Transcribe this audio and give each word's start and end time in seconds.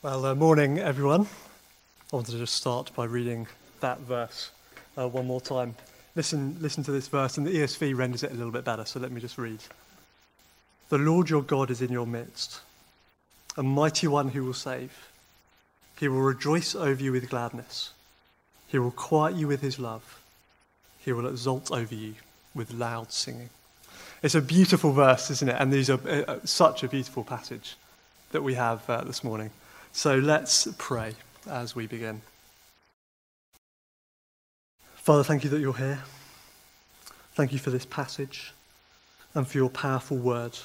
Well, 0.00 0.26
uh, 0.26 0.34
morning, 0.36 0.78
everyone. 0.78 1.22
I 2.12 2.14
wanted 2.14 2.30
to 2.30 2.38
just 2.38 2.54
start 2.54 2.92
by 2.94 3.04
reading 3.04 3.48
that 3.80 3.98
verse 3.98 4.52
uh, 4.96 5.08
one 5.08 5.26
more 5.26 5.40
time. 5.40 5.74
Listen, 6.14 6.56
listen 6.60 6.84
to 6.84 6.92
this 6.92 7.08
verse, 7.08 7.36
and 7.36 7.44
the 7.44 7.50
ESV 7.50 7.96
renders 7.96 8.22
it 8.22 8.30
a 8.30 8.34
little 8.34 8.52
bit 8.52 8.64
better, 8.64 8.84
so 8.84 9.00
let 9.00 9.10
me 9.10 9.20
just 9.20 9.38
read. 9.38 9.58
The 10.88 10.98
Lord 10.98 11.28
your 11.28 11.42
God 11.42 11.68
is 11.72 11.82
in 11.82 11.90
your 11.90 12.06
midst, 12.06 12.60
a 13.56 13.64
mighty 13.64 14.06
one 14.06 14.28
who 14.28 14.44
will 14.44 14.54
save. 14.54 15.08
He 15.98 16.06
will 16.06 16.20
rejoice 16.20 16.76
over 16.76 17.02
you 17.02 17.10
with 17.10 17.28
gladness. 17.28 17.90
He 18.68 18.78
will 18.78 18.92
quiet 18.92 19.34
you 19.34 19.48
with 19.48 19.62
his 19.62 19.80
love. 19.80 20.22
He 21.00 21.12
will 21.12 21.26
exult 21.26 21.72
over 21.72 21.96
you 21.96 22.14
with 22.54 22.72
loud 22.72 23.10
singing. 23.10 23.50
It's 24.22 24.36
a 24.36 24.42
beautiful 24.42 24.92
verse, 24.92 25.28
isn't 25.32 25.48
it? 25.48 25.56
And 25.58 25.72
these 25.72 25.90
are 25.90 25.98
uh, 26.08 26.38
such 26.44 26.84
a 26.84 26.88
beautiful 26.88 27.24
passage 27.24 27.74
that 28.30 28.44
we 28.44 28.54
have 28.54 28.88
uh, 28.88 29.02
this 29.02 29.24
morning. 29.24 29.50
So 29.98 30.16
let's 30.16 30.68
pray 30.78 31.14
as 31.50 31.74
we 31.74 31.88
begin. 31.88 32.22
Father, 34.94 35.24
thank 35.24 35.42
you 35.42 35.50
that 35.50 35.58
you're 35.58 35.76
here. 35.76 36.04
Thank 37.32 37.52
you 37.52 37.58
for 37.58 37.70
this 37.70 37.84
passage 37.84 38.52
and 39.34 39.44
for 39.44 39.58
your 39.58 39.68
powerful 39.68 40.16
word. 40.16 40.56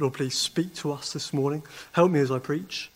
Lord, 0.00 0.14
please 0.14 0.36
speak 0.36 0.74
to 0.74 0.90
us 0.90 1.12
this 1.12 1.32
morning. 1.32 1.62
Help 1.92 2.10
me 2.10 2.18
as 2.18 2.32
I 2.32 2.40
preach 2.40 2.90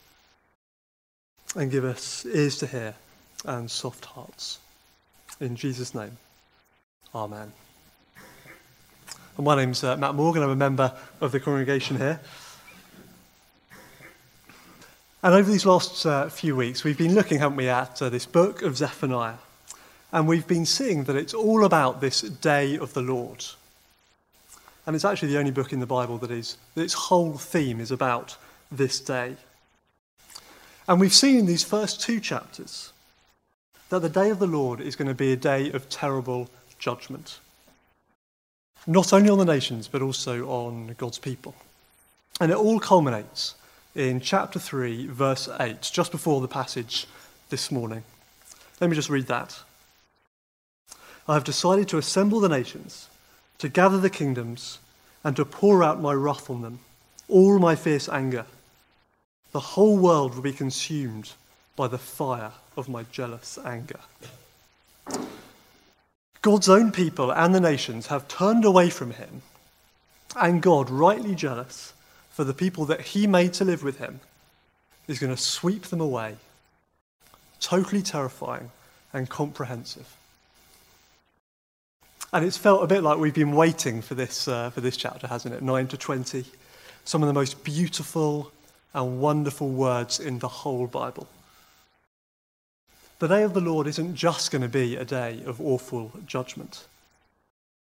and 1.54 1.70
give 1.70 1.84
us 1.84 2.26
ears 2.26 2.58
to 2.58 2.66
hear 2.66 2.96
and 3.44 3.70
soft 3.70 4.04
hearts. 4.06 4.58
In 5.38 5.54
Jesus' 5.54 5.94
name, 5.94 6.18
Amen. 7.14 7.52
And 9.36 9.46
my 9.46 9.54
name's 9.54 9.84
uh, 9.84 9.96
Matt 9.96 10.16
Morgan. 10.16 10.42
I'm 10.42 10.50
a 10.50 10.56
member 10.56 10.92
of 11.20 11.30
the 11.30 11.38
congregation 11.38 11.98
here. 11.98 12.18
And 15.24 15.34
over 15.34 15.48
these 15.48 15.64
last 15.64 16.04
uh, 16.04 16.28
few 16.28 16.56
weeks, 16.56 16.82
we've 16.82 16.98
been 16.98 17.14
looking, 17.14 17.38
haven't 17.38 17.56
we, 17.56 17.68
at 17.68 18.02
uh, 18.02 18.08
this 18.08 18.26
book 18.26 18.62
of 18.62 18.76
Zephaniah. 18.76 19.36
And 20.10 20.26
we've 20.26 20.48
been 20.48 20.66
seeing 20.66 21.04
that 21.04 21.14
it's 21.14 21.32
all 21.32 21.64
about 21.64 22.00
this 22.00 22.22
day 22.22 22.76
of 22.76 22.92
the 22.92 23.02
Lord. 23.02 23.44
And 24.84 24.96
it's 24.96 25.04
actually 25.04 25.28
the 25.28 25.38
only 25.38 25.52
book 25.52 25.72
in 25.72 25.78
the 25.78 25.86
Bible 25.86 26.18
that 26.18 26.32
is, 26.32 26.56
that 26.74 26.82
its 26.82 26.94
whole 26.94 27.34
theme 27.34 27.78
is 27.78 27.92
about 27.92 28.36
this 28.72 28.98
day. 28.98 29.36
And 30.88 30.98
we've 30.98 31.14
seen 31.14 31.38
in 31.38 31.46
these 31.46 31.62
first 31.62 32.00
two 32.00 32.18
chapters 32.18 32.92
that 33.90 34.00
the 34.00 34.08
day 34.08 34.30
of 34.30 34.40
the 34.40 34.48
Lord 34.48 34.80
is 34.80 34.96
going 34.96 35.06
to 35.06 35.14
be 35.14 35.32
a 35.32 35.36
day 35.36 35.70
of 35.70 35.88
terrible 35.88 36.50
judgment. 36.80 37.38
Not 38.88 39.12
only 39.12 39.30
on 39.30 39.38
the 39.38 39.44
nations, 39.44 39.86
but 39.86 40.02
also 40.02 40.48
on 40.48 40.96
God's 40.98 41.20
people. 41.20 41.54
And 42.40 42.50
it 42.50 42.56
all 42.56 42.80
culminates 42.80 43.54
in 43.94 44.20
chapter 44.20 44.58
3, 44.58 45.06
verse 45.08 45.48
8, 45.60 45.82
just 45.82 46.12
before 46.12 46.40
the 46.40 46.48
passage 46.48 47.06
this 47.50 47.70
morning. 47.70 48.04
Let 48.80 48.88
me 48.88 48.96
just 48.96 49.10
read 49.10 49.26
that. 49.26 49.58
I 51.28 51.34
have 51.34 51.44
decided 51.44 51.88
to 51.88 51.98
assemble 51.98 52.40
the 52.40 52.48
nations, 52.48 53.08
to 53.58 53.68
gather 53.68 53.98
the 53.98 54.10
kingdoms, 54.10 54.78
and 55.22 55.36
to 55.36 55.44
pour 55.44 55.84
out 55.84 56.00
my 56.00 56.12
wrath 56.12 56.50
on 56.50 56.62
them, 56.62 56.80
all 57.28 57.58
my 57.58 57.76
fierce 57.76 58.08
anger. 58.08 58.46
The 59.52 59.60
whole 59.60 59.96
world 59.96 60.34
will 60.34 60.42
be 60.42 60.52
consumed 60.52 61.32
by 61.76 61.88
the 61.88 61.98
fire 61.98 62.52
of 62.76 62.88
my 62.88 63.04
jealous 63.12 63.58
anger. 63.64 64.00
God's 66.40 66.68
own 66.68 66.90
people 66.90 67.30
and 67.30 67.54
the 67.54 67.60
nations 67.60 68.08
have 68.08 68.26
turned 68.26 68.64
away 68.64 68.90
from 68.90 69.12
him, 69.12 69.42
and 70.34 70.62
God, 70.62 70.90
rightly 70.90 71.34
jealous, 71.34 71.92
for 72.32 72.44
the 72.44 72.54
people 72.54 72.86
that 72.86 73.00
he 73.00 73.26
made 73.26 73.52
to 73.54 73.64
live 73.64 73.82
with 73.82 73.98
him 73.98 74.20
is 75.06 75.18
going 75.18 75.34
to 75.34 75.40
sweep 75.40 75.84
them 75.84 76.00
away. 76.00 76.36
Totally 77.60 78.02
terrifying 78.02 78.70
and 79.12 79.28
comprehensive. 79.28 80.16
And 82.32 82.44
it's 82.44 82.56
felt 82.56 82.82
a 82.82 82.86
bit 82.86 83.02
like 83.02 83.18
we've 83.18 83.34
been 83.34 83.52
waiting 83.52 84.00
for 84.00 84.14
this, 84.14 84.48
uh, 84.48 84.70
for 84.70 84.80
this 84.80 84.96
chapter, 84.96 85.26
hasn't 85.26 85.54
it? 85.54 85.62
9 85.62 85.88
to 85.88 85.98
20. 85.98 86.46
Some 87.04 87.22
of 87.22 87.26
the 87.26 87.34
most 87.34 87.62
beautiful 87.62 88.50
and 88.94 89.20
wonderful 89.20 89.68
words 89.68 90.18
in 90.18 90.38
the 90.38 90.48
whole 90.48 90.86
Bible. 90.86 91.28
The 93.18 93.28
day 93.28 93.42
of 93.42 93.52
the 93.52 93.60
Lord 93.60 93.86
isn't 93.86 94.16
just 94.16 94.50
going 94.50 94.62
to 94.62 94.68
be 94.68 94.96
a 94.96 95.04
day 95.04 95.42
of 95.44 95.60
awful 95.60 96.12
judgment. 96.26 96.86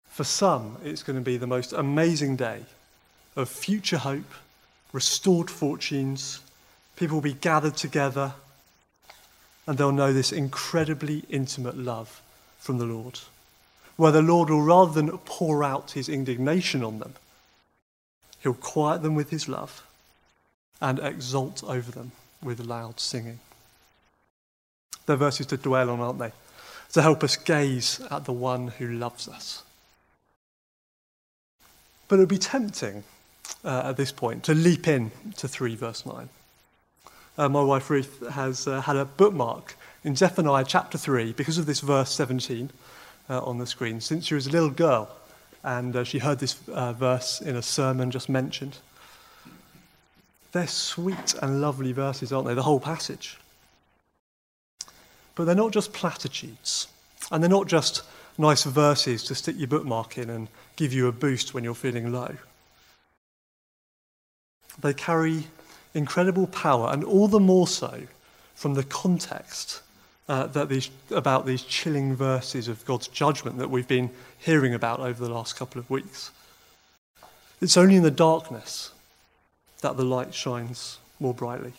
For 0.06 0.24
some, 0.24 0.78
it's 0.84 1.04
going 1.04 1.20
to 1.20 1.24
be 1.24 1.36
the 1.36 1.46
most 1.46 1.74
amazing 1.74 2.38
day 2.38 2.64
of 3.38 3.48
future 3.48 4.00
hope, 4.00 4.34
restored 4.92 5.50
fortunes. 5.50 6.42
People 6.98 7.18
will 7.18 7.22
be 7.22 7.34
gathered 7.34 7.78
together 7.78 8.34
and 9.68 9.78
they'll 9.78 9.92
know 9.92 10.12
this 10.12 10.32
incredibly 10.32 11.24
intimate 11.30 11.78
love 11.78 12.22
from 12.58 12.80
the 12.80 12.86
Lord. 12.86 13.20
Where 13.96 14.12
the 14.12 14.22
Lord 14.22 14.50
will, 14.50 14.62
rather 14.62 14.92
than 14.92 15.16
pour 15.20 15.64
out 15.64 15.92
his 15.92 16.10
indignation 16.10 16.84
on 16.84 17.00
them, 17.00 17.14
he'll 18.42 18.54
quiet 18.54 19.04
them 19.04 19.14
with 19.14 19.30
his 19.30 19.48
love 19.48 19.86
and 20.82 21.00
exult 21.00 21.64
over 21.64 21.92
them 21.92 22.12
with 22.42 22.60
loud 22.60 23.00
singing. 23.00 23.40
They're 25.06 25.16
verses 25.16 25.46
to 25.48 25.58
dwell 25.58 25.90
on, 25.90 26.00
aren't 26.00 26.20
they? 26.20 26.32
To 26.94 27.02
help 27.02 27.24
us 27.24 27.36
gaze 27.36 28.00
at 28.10 28.26
the 28.26 28.34
one 28.34 28.70
who 28.70 28.88
loves 28.88 29.28
us. 29.28 29.64
But 32.08 32.16
it 32.16 32.20
would 32.20 32.30
be 32.30 32.38
tempting 32.38 33.04
uh, 33.64 33.84
at 33.86 33.98
this 33.98 34.12
point 34.12 34.44
to 34.44 34.54
leap 34.54 34.88
in 34.88 35.12
to 35.38 35.48
3 35.48 35.76
verse 35.76 36.06
9. 36.06 36.30
Uh, 37.38 37.50
my 37.50 37.62
wife 37.62 37.90
Ruth 37.90 38.28
has 38.30 38.68
uh, 38.68 38.82
had 38.82 38.96
a 38.96 39.06
bookmark 39.06 39.76
in 40.04 40.16
Zephaniah 40.16 40.66
chapter 40.68 40.98
3 40.98 41.34
because 41.34 41.58
of 41.58 41.66
this 41.66 41.82
verse 41.82 42.12
17 42.12 42.72
uh, 43.30 43.42
on 43.42 43.58
the 43.58 43.68
screen 43.68 44.02
since 44.02 44.26
she 44.26 44.34
was 44.34 44.48
a 44.48 44.52
little 44.52 44.70
girl 44.70 45.10
and 45.64 45.96
uh, 45.96 46.04
she 46.04 46.20
heard 46.20 46.40
this 46.40 46.54
verse 46.54 47.42
in 47.42 47.56
a 47.56 47.62
sermon 47.62 48.10
just 48.12 48.30
mentioned. 48.30 48.78
They're 50.52 50.68
sweet 50.68 51.36
and 51.42 51.62
lovely 51.62 51.92
verses, 51.92 52.32
aren't 52.32 52.48
they? 52.48 52.54
The 52.54 52.64
whole 52.64 52.80
passage. 52.80 53.38
But 55.36 55.46
they're 55.46 55.56
not 55.56 55.72
just 55.72 55.94
platitudes, 55.94 56.88
and 57.32 57.44
they're 57.44 57.50
not 57.50 57.68
just 57.68 58.02
nice 58.38 58.64
verses 58.64 59.24
to 59.26 59.36
stick 59.36 59.56
your 59.58 59.68
bookmark 59.68 60.18
in 60.18 60.30
and 60.30 60.48
give 60.76 60.94
you 60.94 61.08
a 61.08 61.12
boost 61.12 61.54
when 61.54 61.64
you're 61.64 61.76
feeling 61.76 62.12
low. 62.12 62.36
They 64.80 64.94
carry 64.94 65.48
incredible 65.94 66.48
power, 66.48 66.90
and 66.92 67.04
all 67.04 67.28
the 67.28 67.40
more 67.40 67.68
so 67.68 68.04
from 68.56 68.76
the 68.76 68.84
context 68.84 69.82
uh, 70.30 70.48
that 70.48 70.70
these, 70.70 70.90
about 71.12 71.46
these 71.46 71.64
chilling 71.64 72.16
verses 72.16 72.68
of 72.68 72.84
God's 72.86 73.08
judgment 73.08 73.58
that 73.58 73.70
we've 73.70 73.88
been 73.88 74.10
hearing 74.38 74.74
about 74.74 75.00
over 75.00 75.24
the 75.24 75.34
last 75.34 75.56
couple 75.56 75.80
of 75.80 75.90
weeks. 75.90 76.32
It's 77.62 77.78
only 77.78 77.96
in 77.96 78.04
the 78.04 78.12
darkness 78.12 78.92
that 79.82 79.98
the 79.98 80.04
light 80.04 80.34
shines 80.34 81.00
more 81.20 81.34
brightly. 81.34 81.74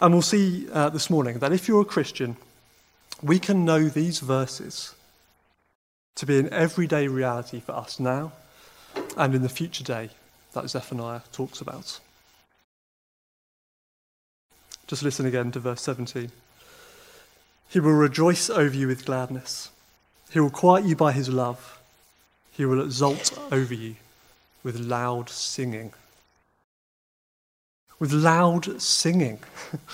And 0.00 0.12
we'll 0.12 0.22
see 0.22 0.68
uh, 0.72 0.88
this 0.88 1.10
morning 1.10 1.38
that 1.38 1.52
if 1.52 1.68
you're 1.68 1.82
a 1.82 1.84
Christian, 1.84 2.36
we 3.22 3.38
can 3.38 3.64
know 3.64 3.88
these 3.88 4.18
verses 4.18 4.94
to 6.16 6.26
be 6.26 6.38
an 6.38 6.52
everyday 6.52 7.06
reality 7.06 7.60
for 7.60 7.72
us 7.72 8.00
now 8.00 8.32
and 9.16 9.34
in 9.34 9.42
the 9.42 9.48
future 9.48 9.84
day 9.84 10.10
that 10.52 10.68
Zephaniah 10.68 11.22
talks 11.32 11.60
about. 11.60 12.00
Just 14.86 15.02
listen 15.02 15.26
again 15.26 15.50
to 15.52 15.60
verse 15.60 15.82
17. 15.82 16.30
He 17.70 17.80
will 17.80 17.92
rejoice 17.92 18.50
over 18.50 18.76
you 18.76 18.88
with 18.88 19.06
gladness. 19.06 19.70
He 20.30 20.40
will 20.40 20.50
quiet 20.50 20.84
you 20.84 20.96
by 20.96 21.12
his 21.12 21.28
love. 21.28 21.80
He 22.50 22.66
will 22.66 22.82
exult 22.84 23.38
over 23.50 23.72
you 23.72 23.96
with 24.62 24.78
loud 24.78 25.30
singing. 25.30 25.92
With 27.98 28.12
loud 28.12 28.82
singing. 28.82 29.38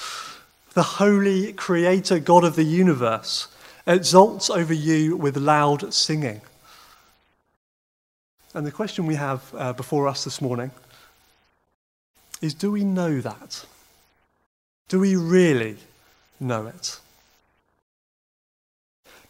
the 0.75 0.83
holy 0.83 1.53
creator 1.53 2.19
God 2.19 2.43
of 2.45 2.57
the 2.57 2.65
universe 2.65 3.49
exults 3.87 4.51
over 4.51 4.75
you 4.75 5.17
with 5.17 5.37
loud 5.37 5.95
singing. 5.95 6.41
And 8.55 8.67
the 8.67 8.73
question 8.73 9.07
we 9.07 9.17
have 9.17 9.55
uh, 9.57 9.73
before 9.73 10.09
us 10.09 10.25
this 10.25 10.41
morning 10.41 10.71
is 12.41 12.55
do 12.55 12.71
we 12.71 12.85
know 12.85 13.21
that? 13.21 13.65
Do 14.89 15.01
we 15.01 15.17
really 15.17 15.77
know 16.41 16.67
it? 16.67 16.99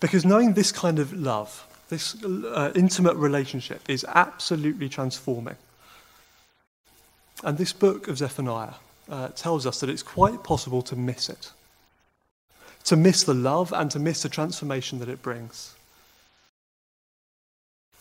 Because 0.01 0.25
knowing 0.25 0.53
this 0.53 0.71
kind 0.71 0.99
of 0.99 1.13
love, 1.13 1.67
this 1.89 2.23
uh, 2.23 2.71
intimate 2.75 3.17
relationship, 3.17 3.83
is 3.89 4.05
absolutely 4.09 4.89
transforming. 4.89 5.57
And 7.43 7.59
this 7.59 7.73
book 7.73 8.07
of 8.09 8.19
Zephaniah 8.19 8.75
uh, 9.09 9.29
tells 9.29 9.67
us 9.67 9.81
that 9.81 9.91
it's 9.91 10.03
quite 10.03 10.45
possible 10.45 10.83
to 10.83 10.97
miss 10.97 11.29
it, 11.29 11.51
to 12.85 12.97
miss 12.97 13.25
the 13.25 13.35
love 13.35 13.73
and 13.73 13.91
to 13.91 13.99
miss 13.99 14.23
the 14.23 14.29
transformation 14.29 15.01
that 15.01 15.09
it 15.09 15.23
brings. 15.23 15.75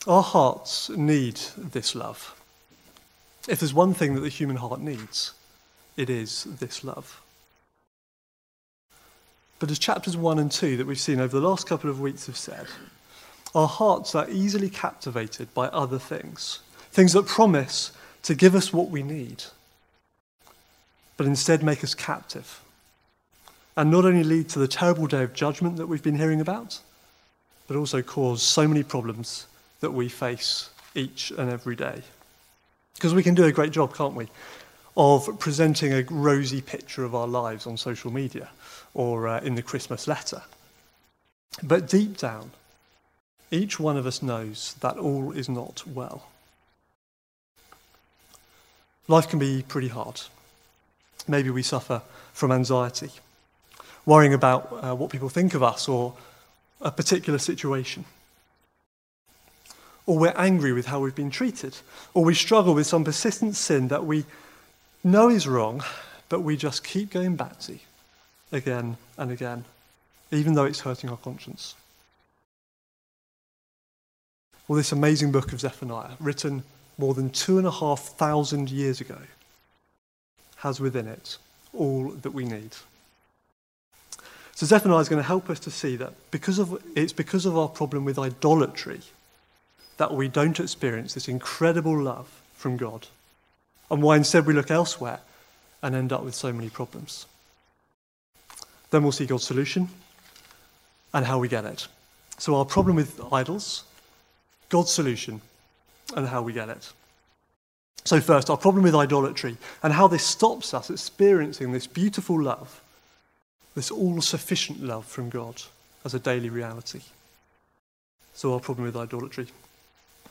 Our 0.07 0.23
hearts 0.23 0.89
need 0.89 1.35
this 1.57 1.93
love. 1.93 2.33
If 3.49 3.59
there's 3.59 3.73
one 3.73 3.93
thing 3.93 4.15
that 4.15 4.21
the 4.21 4.29
human 4.29 4.55
heart 4.55 4.79
needs, 4.79 5.33
it 5.97 6.09
is 6.09 6.45
this 6.45 6.81
love. 6.85 7.21
But 9.59 9.69
as 9.69 9.79
chapters 9.79 10.15
1 10.15 10.39
and 10.39 10.49
2 10.49 10.77
that 10.77 10.87
we've 10.87 10.97
seen 10.97 11.19
over 11.19 11.37
the 11.37 11.45
last 11.45 11.67
couple 11.67 11.89
of 11.89 11.99
weeks 11.99 12.27
have 12.27 12.37
said, 12.37 12.67
our 13.53 13.67
hearts 13.67 14.15
are 14.15 14.29
easily 14.29 14.69
captivated 14.69 15.53
by 15.53 15.67
other 15.67 15.99
things, 15.99 16.59
things 16.91 17.11
that 17.11 17.25
promise 17.25 17.91
to 18.23 18.33
give 18.33 18.55
us 18.55 18.71
what 18.71 18.89
we 18.89 19.03
need, 19.03 19.43
but 21.17 21.27
instead 21.27 21.63
make 21.63 21.83
us 21.83 21.93
captive, 21.93 22.61
and 23.75 23.91
not 23.91 24.05
only 24.05 24.23
lead 24.23 24.47
to 24.49 24.59
the 24.59 24.69
terrible 24.69 25.07
day 25.07 25.23
of 25.23 25.33
judgment 25.33 25.75
that 25.75 25.87
we've 25.87 26.03
been 26.03 26.17
hearing 26.17 26.39
about, 26.39 26.79
but 27.67 27.75
also 27.75 28.01
cause 28.01 28.41
so 28.41 28.69
many 28.69 28.83
problems 28.83 29.47
that 29.79 29.91
we 29.91 30.09
face 30.09 30.69
each 30.95 31.31
and 31.31 31.51
every 31.51 31.75
day. 31.75 32.01
Because 32.95 33.13
we 33.13 33.23
can 33.23 33.35
do 33.35 33.45
a 33.45 33.51
great 33.51 33.71
job, 33.71 33.93
can't 33.95 34.15
we, 34.15 34.27
of 34.95 35.39
presenting 35.39 35.93
a 35.93 36.03
rosy 36.09 36.61
picture 36.61 37.03
of 37.03 37.13
our 37.13 37.27
lives 37.27 37.67
on 37.67 37.77
social 37.77 38.11
media 38.11 38.49
or 38.93 39.27
uh, 39.27 39.39
in 39.41 39.55
the 39.55 39.61
Christmas 39.61 40.07
letter. 40.07 40.41
But 41.61 41.87
deep 41.87 42.17
down, 42.17 42.51
each 43.51 43.79
one 43.79 43.97
of 43.97 44.05
us 44.05 44.21
knows 44.21 44.75
that 44.81 44.97
all 44.97 45.31
is 45.31 45.47
not 45.47 45.85
well. 45.87 46.27
Life 49.07 49.29
can 49.29 49.39
be 49.39 49.63
pretty 49.67 49.87
hard. 49.87 50.21
Maybe 51.27 51.49
we 51.49 51.63
suffer 51.63 52.01
from 52.33 52.51
anxiety, 52.51 53.11
worrying 54.05 54.33
about 54.33 54.79
uh, 54.83 54.95
what 54.95 55.11
people 55.11 55.29
think 55.29 55.53
of 55.53 55.63
us 55.63 55.87
or 55.87 56.13
a 56.81 56.91
particular 56.91 57.39
situation. 57.39 58.05
Or 60.07 60.17
we're 60.17 60.33
angry 60.35 60.73
with 60.73 60.87
how 60.87 61.01
we've 61.01 61.13
been 61.13 61.29
treated. 61.29 61.77
Or 62.15 62.23
we 62.25 62.33
struggle 62.33 62.73
with 62.73 62.87
some 62.87 63.03
persistent 63.03 63.55
sin 63.55 63.89
that 63.89 64.05
we 64.05 64.25
know 65.03 65.29
is 65.29 65.47
wrong, 65.47 65.83
but 66.29 66.41
we 66.41 66.57
just 66.57 66.83
keep 66.83 67.11
going 67.11 67.35
back 67.35 67.59
to 67.59 67.77
again 68.51 68.97
and 69.17 69.31
again, 69.31 69.65
even 70.31 70.53
though 70.53 70.63
it's 70.63 70.79
hurting 70.79 71.09
our 71.09 71.17
conscience. 71.17 71.75
Well, 74.67 74.77
this 74.77 74.91
amazing 74.91 75.31
book 75.31 75.53
of 75.53 75.61
Zephaniah, 75.61 76.11
written 76.19 76.63
more 76.97 77.13
than 77.13 77.29
two 77.29 77.57
and 77.57 77.67
a 77.67 77.71
half 77.71 77.99
thousand 78.01 78.69
years 78.69 78.99
ago, 78.99 79.19
has 80.57 80.79
within 80.79 81.07
it 81.07 81.37
all 81.73 82.09
that 82.09 82.31
we 82.31 82.45
need. 82.45 82.71
So 84.55 84.65
Zephaniah 84.65 84.99
is 84.99 85.09
going 85.09 85.21
to 85.21 85.27
help 85.27 85.49
us 85.49 85.59
to 85.61 85.71
see 85.71 85.95
that 85.97 86.13
because 86.31 86.57
of, 86.59 86.81
it's 86.95 87.13
because 87.13 87.45
of 87.45 87.57
our 87.57 87.69
problem 87.69 88.03
with 88.05 88.17
idolatry 88.17 89.01
that 89.97 90.13
we 90.13 90.27
don't 90.27 90.59
experience 90.59 91.13
this 91.13 91.27
incredible 91.27 91.99
love 91.99 92.29
from 92.55 92.77
God 92.77 93.07
and 93.89 94.01
why 94.01 94.17
instead 94.17 94.45
we 94.45 94.53
look 94.53 94.71
elsewhere 94.71 95.19
and 95.81 95.95
end 95.95 96.11
up 96.11 96.23
with 96.23 96.35
so 96.35 96.51
many 96.51 96.69
problems. 96.69 97.25
Then 98.89 99.03
we'll 99.03 99.11
see 99.11 99.25
God's 99.25 99.43
solution 99.43 99.89
and 101.13 101.25
how 101.25 101.39
we 101.39 101.47
get 101.47 101.65
it. 101.65 101.87
So, 102.37 102.55
our 102.55 102.65
problem 102.65 102.95
with 102.95 103.19
idols, 103.31 103.83
God's 104.69 104.91
solution, 104.91 105.41
and 106.15 106.27
how 106.27 106.41
we 106.41 106.53
get 106.53 106.69
it. 106.69 106.91
So, 108.05 108.21
first, 108.21 108.49
our 108.49 108.57
problem 108.57 108.83
with 108.83 108.95
idolatry 108.95 109.57
and 109.83 109.91
how 109.91 110.07
this 110.07 110.23
stops 110.23 110.73
us 110.73 110.89
experiencing 110.89 111.71
this 111.71 111.87
beautiful 111.87 112.41
love, 112.41 112.81
this 113.75 113.91
all 113.91 114.21
sufficient 114.21 114.83
love 114.83 115.05
from 115.05 115.29
God 115.29 115.61
as 116.05 116.13
a 116.13 116.19
daily 116.19 116.49
reality. 116.49 117.01
So, 118.33 118.53
our 118.53 118.59
problem 118.59 118.85
with 118.85 118.95
idolatry. 118.95 119.47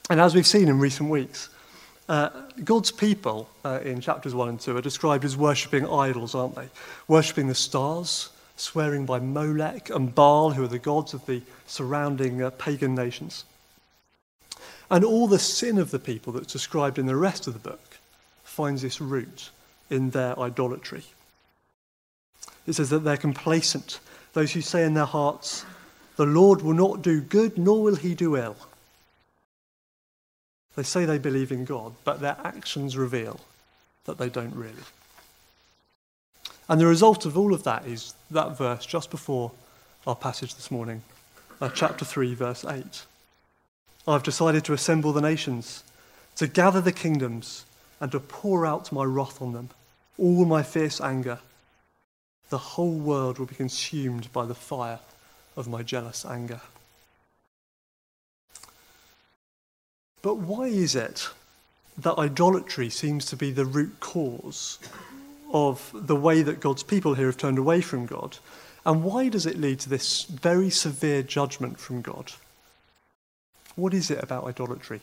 And 0.08 0.20
as 0.20 0.35
we've 0.35 0.47
seen 0.47 0.69
in 0.69 0.79
recent 0.79 1.11
weeks, 1.11 1.49
uh, 2.08 2.31
God's 2.64 2.93
people 2.93 3.49
uh, 3.64 3.81
in 3.82 4.00
chapters 4.00 4.35
1 4.35 4.49
and 4.49 4.61
2 4.61 4.76
are 4.76 4.82
described 4.82 5.25
as 5.25 5.37
worshipping 5.37 5.88
idols, 5.88 6.35
aren't 6.35 6.55
they? 6.55 6.69
Worshipping 7.08 7.49
the 7.49 7.55
stars, 7.55 8.31
swearing 8.56 9.05
by 9.05 9.19
Molech 9.19 9.91
and 9.91 10.14
Baal, 10.14 10.50
who 10.50 10.62
are 10.62 10.69
the 10.69 10.79
gods 10.79 11.12
of 11.12 11.26
the 11.26 11.43
surrounding 11.67 12.43
uh, 12.43 12.50
pagan 12.50 12.94
nations. 12.94 13.44
And 14.91 15.05
all 15.05 15.26
the 15.26 15.41
sin 15.41 15.79
of 15.79 15.91
the 15.91 15.99
people 15.99 16.32
that's 16.32 16.52
described 16.52 16.99
in 16.99 17.06
the 17.06 17.17
rest 17.17 17.49
of 17.49 17.55
the 17.55 17.59
book 17.59 17.99
finds 18.44 18.85
its 18.85 19.00
root 19.00 19.50
in 19.91 20.11
their 20.11 20.38
idolatry. 20.38 21.02
It 22.67 22.75
says 22.75 22.91
that 22.91 23.00
they're 23.00 23.17
complacent, 23.17 23.99
those 24.32 24.52
who 24.52 24.61
say 24.61 24.85
in 24.85 24.94
their 24.94 25.05
hearts, 25.05 25.64
The 26.14 26.26
Lord 26.26 26.62
will 26.62 26.75
not 26.75 27.02
do 27.02 27.20
good, 27.20 27.59
nor 27.59 27.82
will 27.82 27.97
he 27.97 28.14
do 28.14 28.37
ill. 28.37 28.56
They 30.76 30.82
say 30.82 31.06
they 31.06 31.19
believe 31.19 31.50
in 31.50 31.64
God, 31.64 31.94
but 32.05 32.20
their 32.20 32.37
actions 32.44 32.96
reveal 32.96 33.40
that 34.05 34.19
they 34.19 34.28
don't 34.28 34.55
really. 34.55 34.75
And 36.69 36.81
the 36.81 36.87
result 36.87 37.25
of 37.25 37.37
all 37.37 37.55
of 37.55 37.64
that 37.64 37.87
is 37.87 38.14
that 38.31 38.58
verse 38.58 38.84
just 38.84 39.11
before 39.11 39.52
our 40.06 40.14
passage 40.14 40.55
this 40.55 40.70
morning, 40.70 41.02
uh, 41.61 41.70
chapter 41.70 42.05
3, 42.05 42.34
verse 42.34 42.64
8. 42.64 43.05
I've 44.06 44.23
decided 44.23 44.64
to 44.64 44.73
assemble 44.73 45.12
the 45.12 45.20
nations, 45.20 45.82
to 46.37 46.46
gather 46.46 46.81
the 46.81 46.93
kingdoms, 46.93 47.64
and 47.99 48.12
to 48.12 48.20
pour 48.20 48.67
out 48.67 48.93
my 48.93 49.05
wrath 49.05 49.40
on 49.40 49.52
them, 49.52 49.70
all 50.19 50.44
my 50.44 50.62
fierce 50.62 51.00
anger. 51.00 51.38
The 52.50 52.58
whole 52.58 52.93
world 52.93 53.38
will 53.38 53.46
be 53.46 53.55
consumed 53.55 54.32
by 54.32 54.44
the 54.44 54.55
fire 54.55 55.00
of 55.56 55.67
my 55.67 55.82
jealous 55.82 56.25
anger. 56.25 56.61
But 60.22 60.36
why 60.36 60.66
is 60.66 60.94
it 60.94 61.28
that 61.98 62.18
idolatry 62.18 62.90
seems 62.90 63.26
to 63.26 63.36
be 63.36 63.50
the 63.50 63.64
root 63.64 64.00
cause 64.00 64.78
of 65.52 65.90
the 65.94 66.16
way 66.16 66.42
that 66.42 66.60
God's 66.60 66.82
people 66.82 67.14
here 67.14 67.26
have 67.26 67.36
turned 67.36 67.58
away 67.58 67.80
from 67.80 68.06
God? 68.06 68.38
And 68.84 69.02
why 69.02 69.28
does 69.28 69.46
it 69.46 69.58
lead 69.58 69.80
to 69.80 69.88
this 69.88 70.24
very 70.24 70.70
severe 70.70 71.22
judgment 71.22 71.78
from 71.78 72.02
God? 72.02 72.32
What 73.74 73.92
is 73.92 74.10
it 74.10 74.22
about 74.22 74.44
idolatry? 74.44 75.00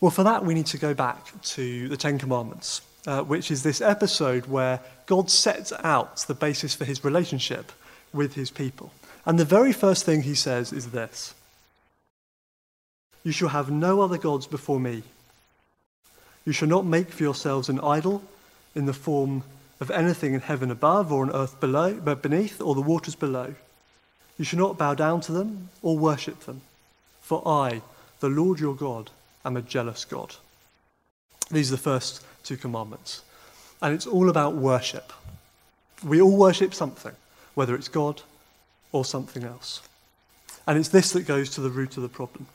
Well, 0.00 0.10
for 0.10 0.24
that, 0.24 0.44
we 0.44 0.54
need 0.54 0.66
to 0.66 0.78
go 0.78 0.94
back 0.94 1.32
to 1.42 1.88
the 1.88 1.96
Ten 1.96 2.18
Commandments, 2.18 2.82
uh, 3.06 3.22
which 3.22 3.50
is 3.50 3.62
this 3.62 3.80
episode 3.80 4.46
where 4.46 4.80
God 5.06 5.30
sets 5.30 5.72
out 5.84 6.16
the 6.26 6.34
basis 6.34 6.74
for 6.74 6.84
his 6.84 7.04
relationship 7.04 7.72
with 8.12 8.34
his 8.34 8.50
people. 8.50 8.92
And 9.24 9.38
the 9.38 9.44
very 9.44 9.72
first 9.72 10.04
thing 10.04 10.22
he 10.22 10.34
says 10.34 10.72
is 10.72 10.90
this 10.90 11.34
you 13.24 13.32
shall 13.32 13.48
have 13.48 13.70
no 13.70 14.00
other 14.00 14.18
gods 14.18 14.46
before 14.46 14.80
me. 14.80 15.02
You 16.44 16.52
shall 16.52 16.68
not 16.68 16.84
make 16.84 17.10
for 17.10 17.22
yourselves 17.22 17.68
an 17.68 17.80
idol 17.80 18.22
in 18.74 18.86
the 18.86 18.92
form 18.92 19.44
of 19.80 19.90
anything 19.90 20.34
in 20.34 20.40
heaven 20.40 20.70
above 20.70 21.12
or 21.12 21.22
on 21.22 21.34
earth 21.34 21.60
below, 21.60 21.94
but 21.94 22.22
beneath 22.22 22.60
or 22.60 22.74
the 22.74 22.80
waters 22.80 23.14
below. 23.14 23.54
You 24.38 24.44
shall 24.44 24.58
not 24.58 24.78
bow 24.78 24.94
down 24.94 25.20
to 25.22 25.32
them 25.32 25.68
or 25.82 25.98
worship 25.98 26.40
them. 26.40 26.62
For 27.20 27.46
I, 27.46 27.82
the 28.20 28.28
Lord 28.28 28.58
your 28.58 28.74
God, 28.74 29.10
am 29.44 29.56
a 29.56 29.62
jealous 29.62 30.04
God. 30.04 30.34
These 31.50 31.70
are 31.70 31.76
the 31.76 31.82
first 31.82 32.24
two 32.42 32.56
commandments. 32.56 33.22
And 33.80 33.94
it's 33.94 34.06
all 34.06 34.28
about 34.28 34.54
worship. 34.54 35.12
We 36.04 36.20
all 36.20 36.36
worship 36.36 36.74
something, 36.74 37.12
whether 37.54 37.74
it's 37.74 37.88
God 37.88 38.22
or 38.90 39.04
something 39.04 39.44
else. 39.44 39.80
And 40.66 40.78
it's 40.78 40.88
this 40.88 41.12
that 41.12 41.26
goes 41.26 41.50
to 41.50 41.60
the 41.60 41.70
root 41.70 41.96
of 41.96 42.02
the 42.02 42.08
problem. 42.08 42.46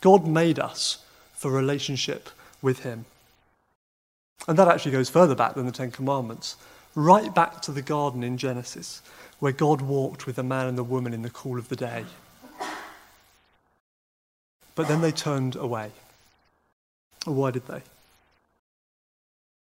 God 0.00 0.26
made 0.26 0.58
us 0.58 1.04
for 1.32 1.50
relationship 1.50 2.28
with 2.62 2.80
Him. 2.80 3.04
And 4.46 4.58
that 4.58 4.68
actually 4.68 4.92
goes 4.92 5.10
further 5.10 5.34
back 5.34 5.54
than 5.54 5.66
the 5.66 5.72
Ten 5.72 5.90
Commandments, 5.90 6.56
right 6.94 7.34
back 7.34 7.62
to 7.62 7.72
the 7.72 7.82
garden 7.82 8.22
in 8.22 8.38
Genesis, 8.38 9.02
where 9.40 9.52
God 9.52 9.80
walked 9.80 10.26
with 10.26 10.36
the 10.36 10.42
man 10.42 10.66
and 10.66 10.78
the 10.78 10.84
woman 10.84 11.14
in 11.14 11.22
the 11.22 11.30
cool 11.30 11.58
of 11.58 11.68
the 11.68 11.76
day. 11.76 12.04
But 14.74 14.88
then 14.88 15.00
they 15.00 15.12
turned 15.12 15.56
away. 15.56 15.90
Why 17.24 17.50
did 17.50 17.66
they? 17.66 17.82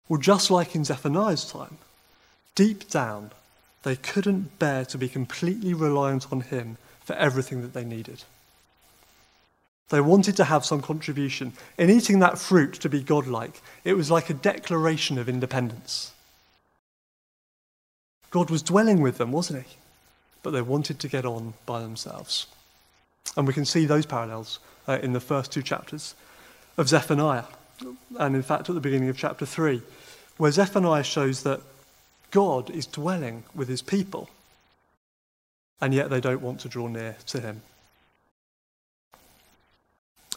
Well, 0.10 0.20
just 0.20 0.52
like 0.52 0.76
in 0.76 0.84
Zephaniah's 0.84 1.50
time, 1.50 1.78
deep 2.56 2.90
down, 2.90 3.32
they 3.84 3.96
couldn't 3.96 4.60
bear 4.60 4.84
to 4.86 4.98
be 4.98 5.08
completely 5.08 5.74
reliant 5.74 6.32
on 6.32 6.42
him 6.42 6.78
for 7.06 7.14
everything 7.16 7.62
that 7.62 7.74
they 7.74 7.86
needed. 7.86 8.24
They 9.90 10.02
wanted 10.02 10.38
to 10.38 10.44
have 10.44 10.66
some 10.66 10.82
contribution. 10.82 11.54
In 11.78 11.90
eating 11.90 12.20
that 12.20 12.38
fruit 12.38 12.74
to 12.74 12.90
be 12.90 13.02
godlike, 13.02 13.62
it 13.84 13.94
was 13.94 14.12
like 14.12 14.30
a 14.30 14.36
declaration 14.36 15.18
of 15.18 15.28
independence. 15.28 16.12
God 18.30 18.52
was 18.52 18.62
dwelling 18.62 19.02
with 19.02 19.18
them, 19.18 19.32
wasn't 19.32 19.66
he? 19.66 19.78
But 20.44 20.52
they 20.52 20.62
wanted 20.62 21.00
to 21.00 21.08
get 21.08 21.26
on 21.26 21.56
by 21.66 21.82
themselves. 21.82 22.46
And 23.36 23.48
we 23.48 23.54
can 23.54 23.66
see 23.66 23.86
those 23.86 24.06
parallels 24.06 24.60
uh, 24.88 25.00
in 25.02 25.14
the 25.14 25.20
first 25.20 25.52
two 25.52 25.64
chapters 25.64 26.14
of 26.78 26.88
Zephaniah, 26.88 27.46
and 28.20 28.36
in 28.36 28.44
fact 28.44 28.70
at 28.70 28.76
the 28.76 28.82
beginning 28.82 29.10
of 29.10 29.18
chapter 29.18 29.46
3, 29.46 29.82
where 30.38 30.52
Zephaniah 30.52 31.04
shows 31.04 31.44
that 31.44 31.62
God 32.32 32.70
is 32.70 32.86
dwelling 32.86 33.44
with 33.56 33.68
his 33.68 33.82
people, 33.82 34.30
and 35.82 35.94
yet 35.94 36.12
they 36.12 36.22
don't 36.22 36.42
want 36.42 36.60
to 36.62 36.70
draw 36.70 36.88
near 36.88 37.18
to 37.28 37.42
him 37.42 37.62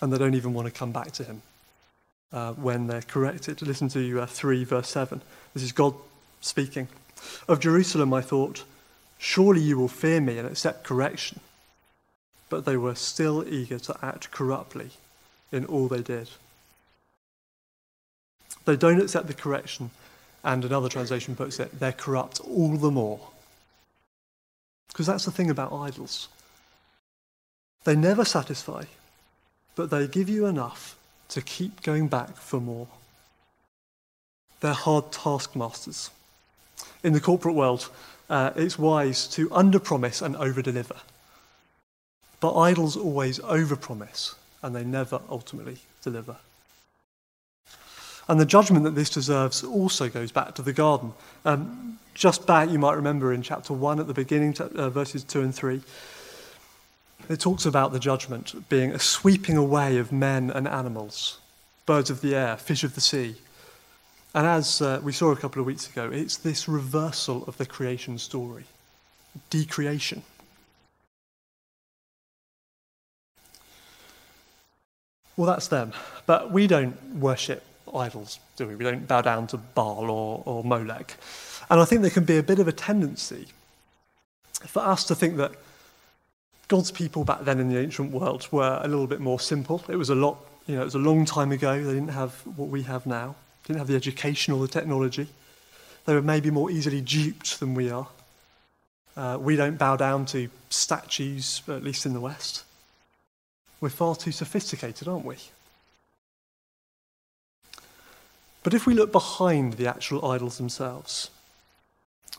and 0.02 0.12
they 0.12 0.18
don't 0.18 0.34
even 0.34 0.52
want 0.52 0.66
to 0.66 0.78
come 0.78 0.92
back 0.92 1.12
to 1.12 1.24
him. 1.24 1.40
uh, 2.32 2.52
when 2.54 2.86
they're 2.86 3.02
corrected. 3.02 3.62
Listen 3.62 3.88
to 3.88 4.20
uh, 4.22 4.26
3, 4.26 4.64
verse 4.64 4.88
7. 4.88 5.20
This 5.54 5.62
is 5.62 5.72
God 5.72 5.94
speaking. 6.40 6.88
Of 7.46 7.60
Jerusalem, 7.60 8.12
I 8.14 8.20
thought, 8.20 8.64
surely 9.18 9.60
you 9.60 9.78
will 9.78 9.88
fear 9.88 10.20
me 10.20 10.38
and 10.38 10.48
accept 10.48 10.84
correction. 10.84 11.40
But 12.48 12.64
they 12.64 12.76
were 12.76 12.94
still 12.94 13.46
eager 13.46 13.78
to 13.80 13.96
act 14.02 14.30
corruptly 14.30 14.90
in 15.50 15.64
all 15.66 15.88
they 15.88 16.02
did. 16.02 16.30
They 18.64 18.76
don't 18.76 19.00
accept 19.00 19.26
the 19.26 19.34
correction, 19.34 19.90
and 20.44 20.64
another 20.64 20.88
translation 20.88 21.36
puts 21.36 21.58
it, 21.60 21.78
they're 21.78 21.92
corrupt 21.92 22.40
all 22.40 22.76
the 22.76 22.90
more. 22.90 23.20
Because 24.88 25.06
that's 25.06 25.24
the 25.24 25.30
thing 25.30 25.50
about 25.50 25.72
idols. 25.72 26.28
They 27.84 27.96
never 27.96 28.24
satisfy, 28.24 28.84
but 29.74 29.90
they 29.90 30.06
give 30.06 30.28
you 30.28 30.46
enough 30.46 30.96
to 31.28 31.40
keep 31.40 31.82
going 31.82 32.08
back 32.08 32.36
for 32.36 32.60
more. 32.60 32.88
They're 34.60 34.72
hard 34.72 35.10
taskmasters. 35.12 36.10
In 37.02 37.12
the 37.12 37.20
corporate 37.20 37.54
world, 37.54 37.88
uh, 38.30 38.52
it's 38.54 38.78
wise 38.78 39.26
to 39.28 39.48
underpromise 39.48 40.22
and 40.22 40.36
overdeliver. 40.36 41.00
But 42.40 42.58
idols 42.58 42.96
always 42.96 43.38
overpromise 43.40 44.34
and 44.62 44.74
they 44.74 44.84
never 44.84 45.20
ultimately 45.28 45.78
deliver. 46.02 46.36
And 48.28 48.40
the 48.40 48.46
judgment 48.46 48.84
that 48.84 48.94
this 48.94 49.10
deserves 49.10 49.64
also 49.64 50.08
goes 50.08 50.30
back 50.30 50.54
to 50.54 50.62
the 50.62 50.72
garden. 50.72 51.12
Um, 51.44 51.98
just 52.14 52.46
back, 52.46 52.70
you 52.70 52.78
might 52.78 52.94
remember 52.94 53.32
in 53.32 53.42
chapter 53.42 53.72
1 53.72 53.98
at 53.98 54.06
the 54.06 54.14
beginning, 54.14 54.56
uh, 54.58 54.90
verses 54.90 55.24
2 55.24 55.40
and 55.40 55.54
3, 55.54 55.80
it 57.28 57.40
talks 57.40 57.66
about 57.66 57.92
the 57.92 57.98
judgment 57.98 58.68
being 58.68 58.92
a 58.92 58.98
sweeping 58.98 59.56
away 59.56 59.98
of 59.98 60.12
men 60.12 60.50
and 60.50 60.66
animals, 60.66 61.38
birds 61.86 62.10
of 62.10 62.20
the 62.20 62.34
air, 62.34 62.56
fish 62.56 62.84
of 62.84 62.94
the 62.94 63.00
sea. 63.00 63.36
And 64.34 64.46
as 64.46 64.80
uh, 64.80 65.00
we 65.02 65.12
saw 65.12 65.30
a 65.30 65.36
couple 65.36 65.60
of 65.60 65.66
weeks 65.66 65.88
ago, 65.88 66.10
it's 66.10 66.36
this 66.38 66.68
reversal 66.68 67.44
of 67.46 67.58
the 67.58 67.66
creation 67.66 68.18
story, 68.18 68.64
decreation. 69.50 70.22
Well, 75.36 75.46
that's 75.46 75.68
them. 75.68 75.92
But 76.26 76.50
we 76.50 76.66
don't 76.66 76.96
worship 77.16 77.64
idols, 77.94 78.38
do 78.56 78.66
we? 78.66 78.74
We 78.74 78.84
don't 78.84 79.06
bow 79.06 79.22
down 79.22 79.46
to 79.48 79.56
Baal 79.56 80.10
or, 80.10 80.42
or 80.44 80.64
Molech. 80.64 81.16
And 81.70 81.80
I 81.80 81.84
think 81.84 82.02
there 82.02 82.10
can 82.10 82.24
be 82.24 82.38
a 82.38 82.42
bit 82.42 82.58
of 82.58 82.68
a 82.68 82.72
tendency 82.72 83.48
for 84.52 84.80
us 84.80 85.04
to 85.04 85.14
think 85.14 85.36
that 85.36 85.52
God's 86.68 86.90
people 86.90 87.24
back 87.24 87.44
then 87.44 87.60
in 87.60 87.68
the 87.68 87.78
ancient 87.78 88.12
world 88.12 88.48
were 88.50 88.80
a 88.82 88.88
little 88.88 89.06
bit 89.06 89.20
more 89.20 89.40
simple. 89.40 89.82
It 89.88 89.96
was 89.96 90.10
a 90.10 90.14
lot, 90.14 90.38
you 90.66 90.76
know, 90.76 90.82
it 90.82 90.86
was 90.86 90.94
a 90.94 90.98
long 90.98 91.24
time 91.24 91.52
ago. 91.52 91.82
They 91.82 91.92
didn't 91.92 92.08
have 92.08 92.34
what 92.56 92.68
we 92.68 92.82
have 92.82 93.06
now. 93.06 93.34
They 93.62 93.74
didn't 93.74 93.80
have 93.80 93.88
the 93.88 93.96
education 93.96 94.54
or 94.54 94.60
the 94.60 94.72
technology. 94.72 95.28
They 96.06 96.14
were 96.14 96.22
maybe 96.22 96.50
more 96.50 96.70
easily 96.70 97.00
duped 97.00 97.60
than 97.60 97.74
we 97.74 97.90
are. 97.90 98.08
Uh, 99.16 99.38
we 99.40 99.56
don't 99.56 99.78
bow 99.78 99.96
down 99.96 100.24
to 100.26 100.48
statues, 100.70 101.62
at 101.68 101.84
least 101.84 102.06
in 102.06 102.14
the 102.14 102.20
West. 102.20 102.64
We're 103.80 103.90
far 103.90 104.16
too 104.16 104.32
sophisticated, 104.32 105.08
aren't 105.08 105.24
we? 105.24 105.36
But 108.62 108.74
if 108.74 108.86
we 108.86 108.94
look 108.94 109.12
behind 109.12 109.74
the 109.74 109.88
actual 109.88 110.24
idols 110.24 110.56
themselves, 110.56 111.30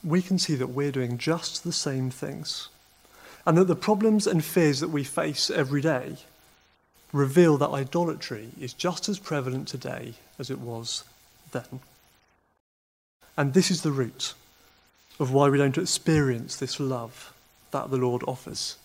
we 0.03 0.22
can 0.22 0.39
see 0.39 0.56
that 0.56 0.68
we're 0.68 0.92
doing 0.92 1.18
just 1.18 1.63
the 1.63 1.74
same 1.74 2.10
things. 2.10 2.70
And 3.45 3.57
that 3.57 3.65
the 3.65 3.75
problems 3.75 4.25
and 4.25 4.43
fears 4.43 4.79
that 4.79 4.89
we 4.89 5.03
face 5.03 5.50
every 5.50 5.81
day 5.81 6.17
reveal 7.12 7.57
that 7.57 7.69
idolatry 7.69 8.50
is 8.59 8.73
just 8.73 9.07
as 9.07 9.19
prevalent 9.19 9.67
today 9.67 10.13
as 10.39 10.50
it 10.50 10.59
was 10.59 11.03
then. 11.51 11.79
And 13.38 13.53
this 13.53 13.69
is 13.69 13.81
the 13.81 13.91
root 13.91 14.33
of 15.19 15.31
why 15.31 15.50
we 15.50 15.57
don't 15.57 15.77
experience 15.77 16.55
this 16.55 16.79
love 16.79 17.33
that 17.71 17.91
the 17.91 17.97
Lord 17.97 18.23
offers 18.27 18.77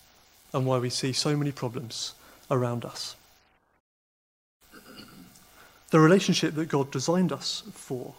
and 0.53 0.65
why 0.65 0.77
we 0.77 0.89
see 0.89 1.13
so 1.13 1.35
many 1.35 1.51
problems 1.51 2.13
around 2.51 2.85
us. 2.85 3.15
The 5.91 5.99
relationship 5.99 6.53
that 6.55 6.69
God 6.69 6.91
designed 6.91 7.31
us 7.31 7.63
for 7.73 8.13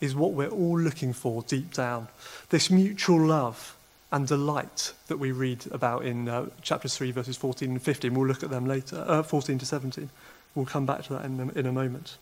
is 0.00 0.14
what 0.14 0.32
we're 0.32 0.48
all 0.48 0.78
looking 0.78 1.12
for 1.12 1.42
deep 1.42 1.74
down. 1.74 2.08
This 2.48 2.70
mutual 2.70 3.26
love 3.26 3.75
and 4.12 4.26
delight 4.26 4.92
that 5.08 5.18
we 5.18 5.32
read 5.32 5.66
about 5.72 6.04
in 6.04 6.28
uh, 6.28 6.46
chapters 6.62 6.96
3, 6.96 7.10
verses 7.10 7.36
14 7.36 7.70
and 7.70 7.82
15. 7.82 8.14
We'll 8.14 8.26
look 8.26 8.42
at 8.42 8.50
them 8.50 8.66
later, 8.66 9.04
uh, 9.06 9.22
14 9.22 9.58
to 9.58 9.66
17. 9.66 10.08
We'll 10.54 10.66
come 10.66 10.86
back 10.86 11.02
to 11.04 11.14
that 11.14 11.24
in 11.24 11.50
in 11.50 11.66
a 11.66 11.72
moment. 11.72 12.16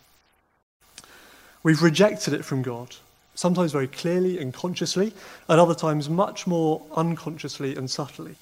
We've 1.64 1.82
rejected 1.82 2.34
it 2.34 2.44
from 2.44 2.60
God, 2.60 2.94
sometimes 3.34 3.72
very 3.72 3.88
clearly 3.88 4.38
and 4.38 4.52
consciously, 4.52 5.14
at 5.48 5.58
other 5.58 5.74
times 5.74 6.10
much 6.10 6.46
more 6.46 6.82
unconsciously 6.94 7.74
and 7.74 7.90
subtly. 7.90 8.36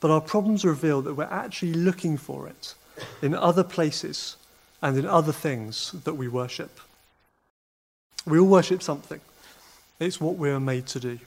But 0.00 0.12
our 0.12 0.20
problems 0.20 0.64
reveal 0.64 1.02
that 1.02 1.14
we're 1.14 1.24
actually 1.24 1.74
looking 1.74 2.16
for 2.16 2.46
it 2.46 2.74
in 3.20 3.34
other 3.34 3.64
places 3.64 4.36
and 4.80 4.96
in 4.96 5.06
other 5.06 5.32
things 5.32 5.90
that 6.04 6.14
we 6.14 6.28
worship. 6.28 6.78
We 8.24 8.38
all 8.38 8.46
worship 8.46 8.80
something, 8.80 9.20
it's 9.98 10.20
what 10.20 10.36
we 10.36 10.50
are 10.50 10.60
made 10.60 10.86
to 10.88 11.00
do. 11.00 11.18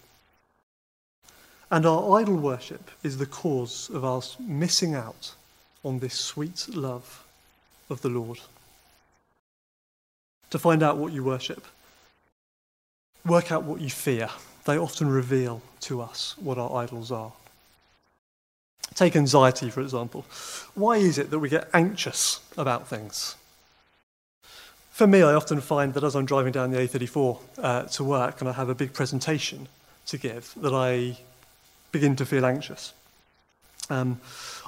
And 1.71 1.85
our 1.85 2.19
idol 2.19 2.35
worship 2.35 2.91
is 3.01 3.17
the 3.17 3.25
cause 3.25 3.89
of 3.93 4.03
us 4.03 4.35
missing 4.39 4.93
out 4.93 5.33
on 5.85 5.99
this 5.99 6.19
sweet 6.19 6.67
love 6.69 7.25
of 7.89 8.01
the 8.01 8.09
Lord. 8.09 8.39
To 10.49 10.59
find 10.59 10.83
out 10.83 10.97
what 10.97 11.13
you 11.13 11.23
worship, 11.23 11.65
work 13.25 13.53
out 13.53 13.63
what 13.63 13.79
you 13.79 13.89
fear. 13.89 14.29
They 14.65 14.77
often 14.77 15.09
reveal 15.09 15.61
to 15.81 16.01
us 16.01 16.35
what 16.37 16.57
our 16.57 16.75
idols 16.83 17.09
are. 17.09 17.31
Take 18.93 19.15
anxiety, 19.15 19.69
for 19.69 19.79
example. 19.79 20.25
Why 20.75 20.97
is 20.97 21.17
it 21.17 21.29
that 21.29 21.39
we 21.39 21.47
get 21.47 21.69
anxious 21.73 22.41
about 22.57 22.89
things? 22.89 23.37
For 24.89 25.07
me, 25.07 25.23
I 25.23 25.33
often 25.33 25.61
find 25.61 25.93
that 25.93 26.03
as 26.03 26.15
I'm 26.17 26.25
driving 26.25 26.51
down 26.51 26.71
the 26.71 26.79
A34 26.79 27.39
uh, 27.57 27.83
to 27.83 28.03
work 28.03 28.41
and 28.41 28.49
I 28.49 28.53
have 28.53 28.67
a 28.67 28.75
big 28.75 28.91
presentation 28.91 29.69
to 30.07 30.17
give, 30.17 30.53
that 30.57 30.73
I 30.73 31.17
begin 31.91 32.15
to 32.15 32.25
feel 32.25 32.45
anxious. 32.45 32.93
Um, 33.89 34.19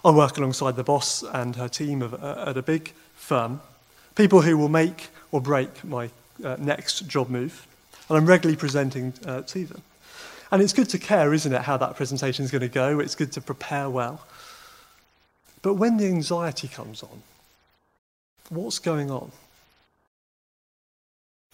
I 0.03 0.12
work 0.12 0.38
alongside 0.38 0.75
the 0.75 0.84
boss 0.84 1.24
and 1.24 1.56
her 1.56 1.70
team 1.70 2.01
of, 2.01 2.13
uh, 2.13 2.46
at 2.48 2.58
a 2.58 2.62
big 2.62 2.94
firm, 3.15 3.62
people 4.15 4.42
who 4.42 4.58
will 4.58 4.70
make 4.70 5.10
or 5.32 5.39
break 5.42 5.84
my 5.84 6.10
uh, 6.44 6.58
next 6.60 7.08
job 7.08 7.30
move, 7.30 7.65
and 8.10 8.18
I'm 8.18 8.25
regularly 8.25 8.58
presenting 8.58 9.13
uh, 9.25 9.42
to 9.44 9.65
them. 9.65 9.82
And 10.51 10.62
it's 10.62 10.74
good 10.74 10.89
to 10.89 11.00
care, 11.00 11.34
isn't 11.34 11.51
it, 11.51 11.62
how 11.62 11.77
that 11.77 11.96
presentation 11.96 12.46
is 12.46 12.51
going 12.51 12.62
to 12.62 12.68
go? 12.68 13.00
It's 13.00 13.15
good 13.15 13.32
to 13.32 13.42
prepare 13.42 13.89
well. 13.89 14.25
But 15.62 15.75
when 15.75 15.98
the 15.98 16.06
anxiety 16.06 16.68
comes 16.68 17.01
on, 17.01 17.24
what's 18.50 18.77
going 18.77 19.10
on? 19.10 19.32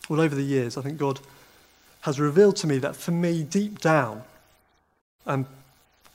Well, 0.10 0.20
over 0.20 0.36
the 0.36 0.42
years, 0.42 0.76
I 0.76 0.82
think 0.82 0.98
God 0.98 1.20
has 2.02 2.20
revealed 2.20 2.56
to 2.58 2.68
me 2.68 2.80
that 2.80 2.96
for 2.96 3.12
me, 3.12 3.44
deep 3.44 3.80
down, 3.80 4.24
and 5.26 5.46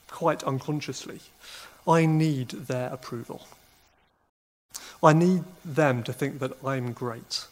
quite 0.07 0.43
unconsciously, 0.43 1.19
I 1.87 2.05
need 2.05 2.49
their 2.49 2.89
approval. 2.89 3.47
I 5.03 5.13
need 5.13 5.43
them 5.63 6.03
to 6.03 6.13
think 6.13 6.39
that 6.39 6.53
I'm 6.65 6.93
great. 6.93 7.45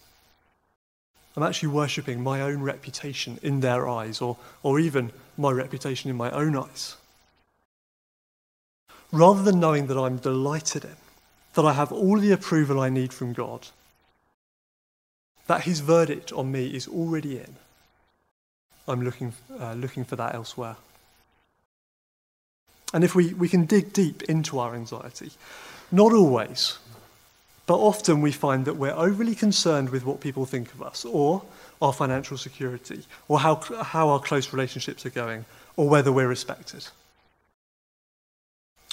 I'm 1.36 1.44
actually 1.44 1.70
worshipping 1.70 2.22
my 2.22 2.42
own 2.42 2.62
reputation 2.62 3.40
in 3.42 3.60
their 3.60 3.88
eyes, 3.88 4.22
or, 4.22 4.38
or 4.62 4.80
even 4.80 5.12
my 5.38 5.52
reputation 5.52 6.10
in 6.10 6.16
my 6.16 6.30
own 6.32 6.56
eyes. 6.56 6.96
Rather 9.12 9.44
than 9.44 9.60
knowing 9.60 9.88
that 9.88 9.98
I'm 9.98 10.18
delighted 10.18 10.86
in, 10.86 10.96
that 11.54 11.66
I 11.66 11.74
have 11.74 11.92
all 11.92 12.20
the 12.20 12.32
approval 12.32 12.80
I 12.80 12.90
need 12.90 13.14
from 13.14 13.34
God, 13.34 13.68
that 15.48 15.64
His 15.64 15.80
verdict 15.80 16.32
on 16.32 16.52
me 16.52 16.68
is 16.68 16.88
already 16.88 17.38
in, 17.38 17.56
I'm 18.88 19.04
looking, 19.04 19.34
uh, 19.60 19.74
looking 19.74 20.06
for 20.06 20.16
that 20.16 20.36
elsewhere. 20.36 20.76
And 22.94 23.04
if 23.04 23.16
we, 23.16 23.34
we 23.34 23.50
can 23.50 23.66
dig 23.66 23.92
deep 23.92 24.22
into 24.24 24.60
our 24.60 24.76
anxiety, 24.76 25.32
not 25.92 26.14
always, 26.14 26.78
but 27.66 27.78
often 27.78 28.22
we 28.22 28.32
find 28.32 28.66
that 28.66 28.76
we're 28.76 28.92
overly 28.92 29.36
concerned 29.36 29.90
with 29.90 30.06
what 30.06 30.22
people 30.22 30.46
think 30.46 30.72
of 30.74 30.82
us, 30.82 31.04
or 31.06 31.44
our 31.82 31.92
financial 31.92 32.38
security, 32.38 33.04
or 33.28 33.40
how, 33.40 33.56
how 33.82 34.10
our 34.10 34.20
close 34.20 34.54
relationships 34.54 35.06
are 35.06 35.12
going, 35.12 35.46
or 35.76 35.90
whether 35.90 36.12
we're 36.12 36.28
respected. 36.28 36.86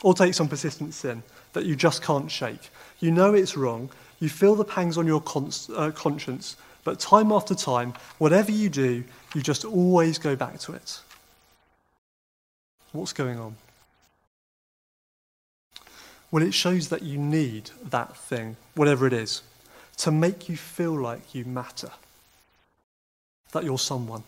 Or 0.03 0.15
take 0.15 0.35
some 0.35 0.49
persistent 0.49 0.95
sin 0.95 1.23
that 1.53 1.67
you 1.67 1.77
just 1.77 2.03
can't 2.03 2.31
shake. 2.31 2.71
You 3.01 3.11
know 3.11 3.35
it's 3.35 3.57
wrong, 3.57 3.91
you 4.19 4.29
feel 4.29 4.55
the 4.55 4.65
pangs 4.65 4.97
on 4.97 5.07
your 5.07 5.23
uh, 5.77 5.91
conscience, 5.91 6.57
but 6.85 7.01
time 7.01 7.33
after 7.33 7.55
time, 7.55 7.93
whatever 8.19 8.51
you 8.51 8.71
do, 8.71 9.05
you 9.35 9.43
just 9.43 9.65
always 9.65 10.19
go 10.19 10.37
back 10.37 10.59
to 10.61 10.73
it. 10.73 11.01
What's 12.93 13.13
going 13.13 13.39
on? 13.39 13.57
Well, 16.31 16.43
it 16.43 16.55
shows 16.55 16.89
that 16.89 17.03
you 17.03 17.19
need 17.19 17.71
that 17.83 18.17
thing, 18.17 18.57
whatever 18.75 19.07
it 19.07 19.13
is, 19.13 19.43
to 19.99 20.11
make 20.11 20.49
you 20.49 20.57
feel 20.57 20.93
like 20.93 21.35
you 21.35 21.45
matter, 21.45 21.91
that 23.53 23.65
you're 23.65 23.79
someone. 23.79 24.23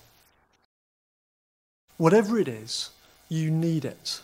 Whatever 1.97 2.39
it 2.39 2.49
is, 2.49 2.91
you 3.29 3.51
need 3.51 3.85
it 3.85 4.21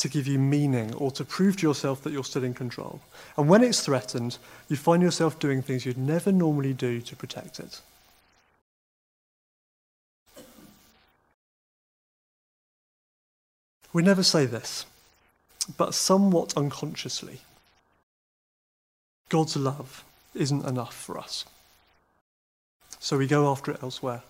to 0.00 0.08
give 0.08 0.26
you 0.26 0.38
meaning 0.38 0.94
or 0.94 1.10
to 1.10 1.24
prove 1.24 1.58
to 1.58 1.66
yourself 1.66 2.02
that 2.02 2.12
you're 2.12 2.24
still 2.24 2.42
in 2.42 2.54
control. 2.54 3.00
And 3.36 3.48
when 3.48 3.62
it's 3.62 3.84
threatened, 3.84 4.38
you 4.68 4.76
find 4.76 5.02
yourself 5.02 5.38
doing 5.38 5.60
things 5.60 5.84
you'd 5.84 5.98
never 5.98 6.32
normally 6.32 6.72
do 6.72 7.02
to 7.02 7.14
protect 7.14 7.60
it. 7.60 7.82
We 13.92 14.02
never 14.02 14.22
say 14.22 14.46
this, 14.46 14.86
but 15.76 15.94
somewhat 15.94 16.56
unconsciously, 16.56 17.40
God's 19.28 19.56
love 19.56 20.04
isn't 20.34 20.66
enough 20.66 20.94
for 20.94 21.18
us. 21.18 21.44
So 22.98 23.16
we 23.16 23.26
go 23.26 23.50
after 23.50 23.70
it 23.72 23.82
elsewhere. 23.82 24.22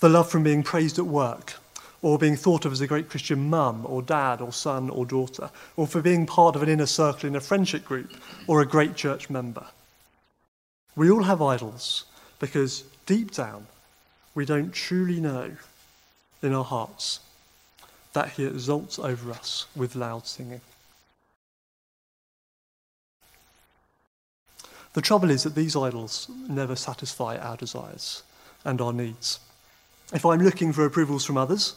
The 0.00 0.08
love 0.08 0.30
from 0.30 0.42
being 0.42 0.62
praised 0.62 0.98
at 0.98 1.06
work, 1.06 1.54
or 2.02 2.18
being 2.18 2.36
thought 2.36 2.64
of 2.64 2.72
as 2.72 2.80
a 2.80 2.86
great 2.86 3.10
Christian 3.10 3.50
mum, 3.50 3.84
or 3.86 4.02
dad, 4.02 4.40
or 4.40 4.52
son, 4.52 4.88
or 4.88 5.04
daughter, 5.04 5.50
or 5.76 5.86
for 5.86 6.00
being 6.00 6.26
part 6.26 6.56
of 6.56 6.62
an 6.62 6.68
inner 6.68 6.86
circle 6.86 7.28
in 7.28 7.36
a 7.36 7.40
friendship 7.40 7.84
group, 7.84 8.12
or 8.46 8.60
a 8.60 8.66
great 8.66 8.96
church 8.96 9.28
member. 9.28 9.66
We 10.96 11.10
all 11.10 11.22
have 11.22 11.42
idols 11.42 12.04
because 12.38 12.84
deep 13.06 13.32
down 13.32 13.66
we 14.34 14.44
don't 14.44 14.72
truly 14.72 15.20
know 15.20 15.52
in 16.42 16.54
our 16.54 16.64
hearts 16.64 17.20
that 18.12 18.30
He 18.30 18.44
exalts 18.44 18.98
over 18.98 19.30
us 19.30 19.66
with 19.76 19.94
loud 19.94 20.26
singing. 20.26 20.60
The 24.92 25.00
trouble 25.00 25.30
is 25.30 25.44
that 25.44 25.54
these 25.54 25.76
idols 25.76 26.28
never 26.48 26.74
satisfy 26.74 27.36
our 27.36 27.56
desires 27.56 28.24
and 28.64 28.80
our 28.80 28.92
needs. 28.92 29.38
If 30.12 30.26
I'm 30.26 30.42
looking 30.42 30.72
for 30.72 30.84
approvals 30.84 31.24
from 31.24 31.36
others, 31.36 31.76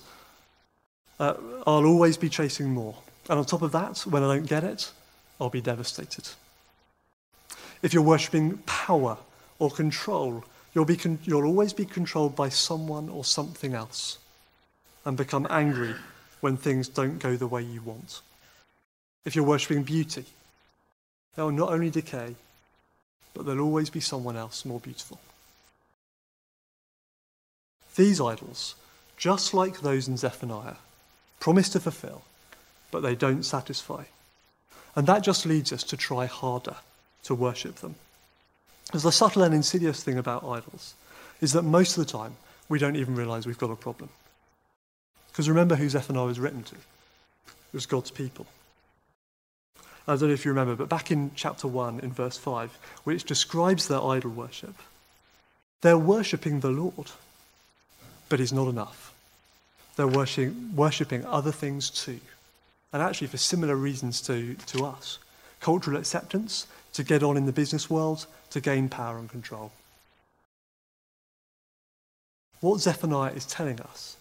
uh, 1.19 1.35
I'll 1.67 1.85
always 1.85 2.17
be 2.17 2.29
chasing 2.29 2.69
more. 2.69 2.95
And 3.29 3.37
on 3.37 3.45
top 3.45 3.61
of 3.61 3.71
that, 3.73 3.99
when 3.99 4.23
I 4.23 4.35
don't 4.35 4.47
get 4.47 4.63
it, 4.63 4.91
I'll 5.39 5.51
be 5.51 5.61
devastated. 5.61 6.27
If 7.83 7.93
you're 7.93 8.01
worshipping 8.01 8.57
power 8.65 9.17
or 9.59 9.69
control, 9.69 10.43
you'll, 10.73 10.85
be 10.85 10.97
con- 10.97 11.19
you'll 11.23 11.45
always 11.45 11.71
be 11.71 11.85
controlled 11.85 12.35
by 12.35 12.49
someone 12.49 13.09
or 13.09 13.23
something 13.23 13.75
else 13.75 14.17
and 15.05 15.15
become 15.15 15.45
angry 15.51 15.93
when 16.43 16.57
things 16.57 16.89
don't 16.89 17.19
go 17.19 17.37
the 17.37 17.47
way 17.47 17.61
you 17.61 17.81
want. 17.81 18.19
If 19.23 19.33
you're 19.33 19.45
worshipping 19.45 19.83
beauty, 19.83 20.25
they'll 21.35 21.51
not 21.51 21.71
only 21.71 21.89
decay, 21.89 22.35
but 23.33 23.45
there'll 23.45 23.63
always 23.63 23.89
be 23.89 24.01
someone 24.01 24.35
else 24.35 24.65
more 24.65 24.81
beautiful. 24.81 25.21
These 27.95 28.19
idols, 28.19 28.75
just 29.15 29.53
like 29.53 29.79
those 29.79 30.09
in 30.09 30.17
Zephaniah, 30.17 30.75
promise 31.39 31.69
to 31.69 31.79
fulfill, 31.79 32.23
but 32.91 33.03
they 33.03 33.15
don't 33.15 33.43
satisfy. 33.43 34.03
And 34.97 35.07
that 35.07 35.23
just 35.23 35.45
leads 35.45 35.71
us 35.71 35.83
to 35.83 35.95
try 35.95 36.25
harder 36.25 36.75
to 37.23 37.33
worship 37.33 37.75
them. 37.75 37.95
Because 38.87 39.03
the 39.03 39.13
subtle 39.13 39.43
and 39.43 39.55
insidious 39.55 40.03
thing 40.03 40.17
about 40.17 40.43
idols 40.43 40.93
is 41.39 41.53
that 41.53 41.61
most 41.61 41.97
of 41.97 42.05
the 42.05 42.11
time 42.11 42.35
we 42.67 42.79
don't 42.79 42.97
even 42.97 43.15
realize 43.15 43.47
we've 43.47 43.57
got 43.57 43.71
a 43.71 43.77
problem. 43.77 44.09
Because 45.33 45.49
remember 45.49 45.75
who 45.75 45.89
Zephaniah 45.89 46.25
was 46.25 46.39
written 46.39 46.61
to. 46.61 46.75
It 46.75 47.73
was 47.73 47.87
God's 47.87 48.11
people. 48.11 48.45
I 50.07 50.15
don't 50.15 50.27
know 50.27 50.33
if 50.33 50.45
you 50.45 50.51
remember, 50.51 50.75
but 50.75 50.89
back 50.89 51.09
in 51.09 51.31
chapter 51.33 51.67
1, 51.67 52.01
in 52.01 52.11
verse 52.11 52.37
5, 52.37 52.77
which 53.03 53.23
describes 53.23 53.87
their 53.87 54.03
idol 54.03 54.29
worship, 54.29 54.75
they're 55.81 55.97
worshipping 55.97 56.59
the 56.59 56.69
Lord, 56.69 57.11
but 58.29 58.39
He's 58.39 58.53
not 58.53 58.67
enough. 58.67 59.11
They're 59.95 60.07
worshipping, 60.07 61.25
other 61.25 61.51
things 61.51 61.89
too, 61.89 62.19
and 62.91 63.01
actually 63.01 63.27
for 63.27 63.37
similar 63.37 63.75
reasons 63.75 64.21
to, 64.21 64.53
to 64.67 64.85
us 64.85 65.17
cultural 65.61 65.97
acceptance, 65.97 66.67
to 66.91 67.03
get 67.03 67.23
on 67.23 67.37
in 67.37 67.45
the 67.45 67.51
business 67.51 67.89
world, 67.89 68.27
to 68.51 68.61
gain 68.61 68.89
power 68.89 69.17
and 69.17 69.29
control. 69.29 69.71
What 72.59 72.81
Zephaniah 72.81 73.31
is 73.31 73.45
telling 73.45 73.79
us 73.79 74.17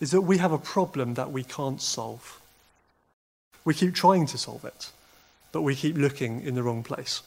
is 0.00 0.10
that 0.12 0.22
we 0.22 0.38
have 0.38 0.52
a 0.52 0.58
problem 0.58 1.14
that 1.14 1.32
we 1.32 1.42
can't 1.42 1.80
solve. 1.80 2.40
We 3.64 3.74
keep 3.74 3.94
trying 3.94 4.26
to 4.26 4.38
solve 4.38 4.64
it, 4.64 4.90
but 5.52 5.62
we 5.62 5.74
keep 5.74 5.96
looking 5.96 6.42
in 6.42 6.54
the 6.54 6.62
wrong 6.62 6.82
place. 6.82 7.22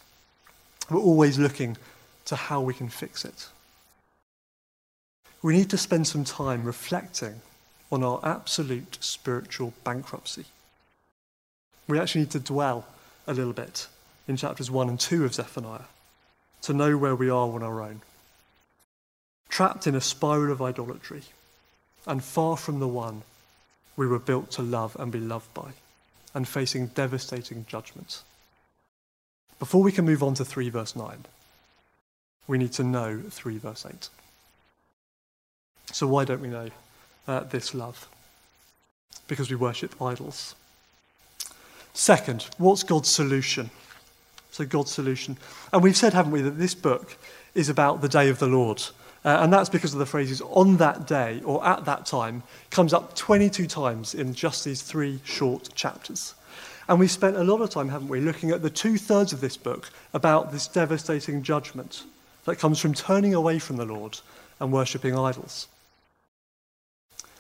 We're 0.90 1.00
always 1.00 1.38
looking 1.38 1.78
to 2.26 2.36
how 2.36 2.62
we 2.62 2.74
can 2.74 2.90
fix 2.90 3.26
it. 3.26 3.48
We 5.42 5.54
need 5.54 5.70
to 5.72 5.78
spend 5.78 6.08
some 6.08 6.24
time 6.24 6.64
reflecting 6.64 7.42
on 7.92 8.04
our 8.04 8.20
absolute 8.24 8.98
spiritual 9.02 9.74
bankruptcy. 9.84 10.46
We 11.88 12.00
actually 12.00 12.22
need 12.22 12.32
to 12.32 12.40
dwell 12.40 12.86
a 13.28 13.34
little 13.34 13.54
bit 13.54 13.88
in 14.28 14.38
chapters 14.38 14.72
1 14.72 14.88
and 14.88 15.00
2 15.00 15.26
of 15.26 15.34
Zephaniah 15.34 15.90
to 16.62 16.74
know 16.74 16.96
where 16.96 17.16
we 17.16 17.30
are 17.30 17.50
on 17.50 17.64
our 17.64 17.82
own. 17.82 18.02
Trapped 19.50 19.88
in 19.88 19.96
a 19.96 20.02
spiral 20.02 20.52
of 20.52 20.62
idolatry 20.62 21.24
and 22.06 22.24
far 22.24 22.58
from 22.58 22.80
the 22.80 22.88
one 22.88 23.24
we 23.96 24.08
were 24.08 24.20
built 24.20 24.52
to 24.52 24.62
love 24.62 24.96
and 25.00 25.12
be 25.12 25.20
loved 25.20 25.54
by, 25.54 25.72
and 26.34 26.48
facing 26.48 26.88
devastating 26.88 27.66
judgments. 27.68 28.24
Before 29.60 29.84
we 29.84 29.92
can 29.92 30.06
move 30.06 30.24
on 30.24 30.34
to 30.36 30.46
3 30.46 30.70
verse 30.70 30.96
9, 30.96 31.26
we 32.48 32.58
need 32.58 32.74
to 32.74 32.84
know 32.84 33.22
3 33.30 33.58
verse 33.58 33.86
8. 33.86 34.10
So, 35.92 36.08
why 36.08 36.26
don't 36.26 36.42
we 36.42 36.48
know 36.48 36.70
uh, 37.28 37.42
this 37.42 37.76
love? 37.76 38.08
Because 39.28 39.50
we 39.50 39.56
worship 39.56 40.02
idols. 40.02 40.56
Second, 41.94 42.48
what's 42.58 42.84
God's 42.84 43.10
solution? 43.10 43.70
So, 44.52 44.66
God's 44.66 44.92
solution. 44.92 45.38
And 45.72 45.84
we've 45.84 45.98
said, 45.98 46.14
haven't 46.14 46.32
we, 46.32 46.42
that 46.42 46.58
this 46.58 46.74
book 46.74 47.18
is 47.54 47.70
about 47.70 48.02
the 48.02 48.10
day 48.10 48.30
of 48.30 48.40
the 48.40 48.48
Lord. 48.48 48.82
Uh, 49.24 49.40
and 49.42 49.54
that's 49.54 49.70
because 49.70 49.94
of 49.94 50.00
the 50.00 50.06
phrases 50.06 50.42
on 50.42 50.78
that 50.78 51.06
day 51.06 51.42
or 51.46 51.66
at 51.66 51.86
that 51.86 52.06
time 52.06 52.42
comes 52.72 52.92
up 52.92 53.16
22 53.16 53.68
times 53.68 54.16
in 54.16 54.34
just 54.34 54.66
these 54.66 54.82
three 54.82 55.20
short 55.24 55.70
chapters. 55.76 56.34
And 56.88 57.00
we've 57.00 57.12
spent 57.12 57.38
a 57.38 57.44
lot 57.44 57.62
of 57.62 57.70
time, 57.70 57.90
haven't 57.90 58.08
we, 58.08 58.20
looking 58.20 58.50
at 58.50 58.64
the 58.64 58.70
two 58.70 58.98
thirds 58.98 59.32
of 59.32 59.42
this 59.42 59.58
book 59.58 59.92
about 60.14 60.52
this 60.52 60.68
devastating 60.68 61.44
judgment 61.44 62.04
that 62.46 62.58
comes 62.58 62.80
from 62.80 62.94
turning 62.94 63.36
away 63.36 63.60
from 63.60 63.78
the 63.78 63.86
Lord 63.86 64.20
and 64.60 64.72
worshipping 64.72 65.18
idols. 65.18 65.68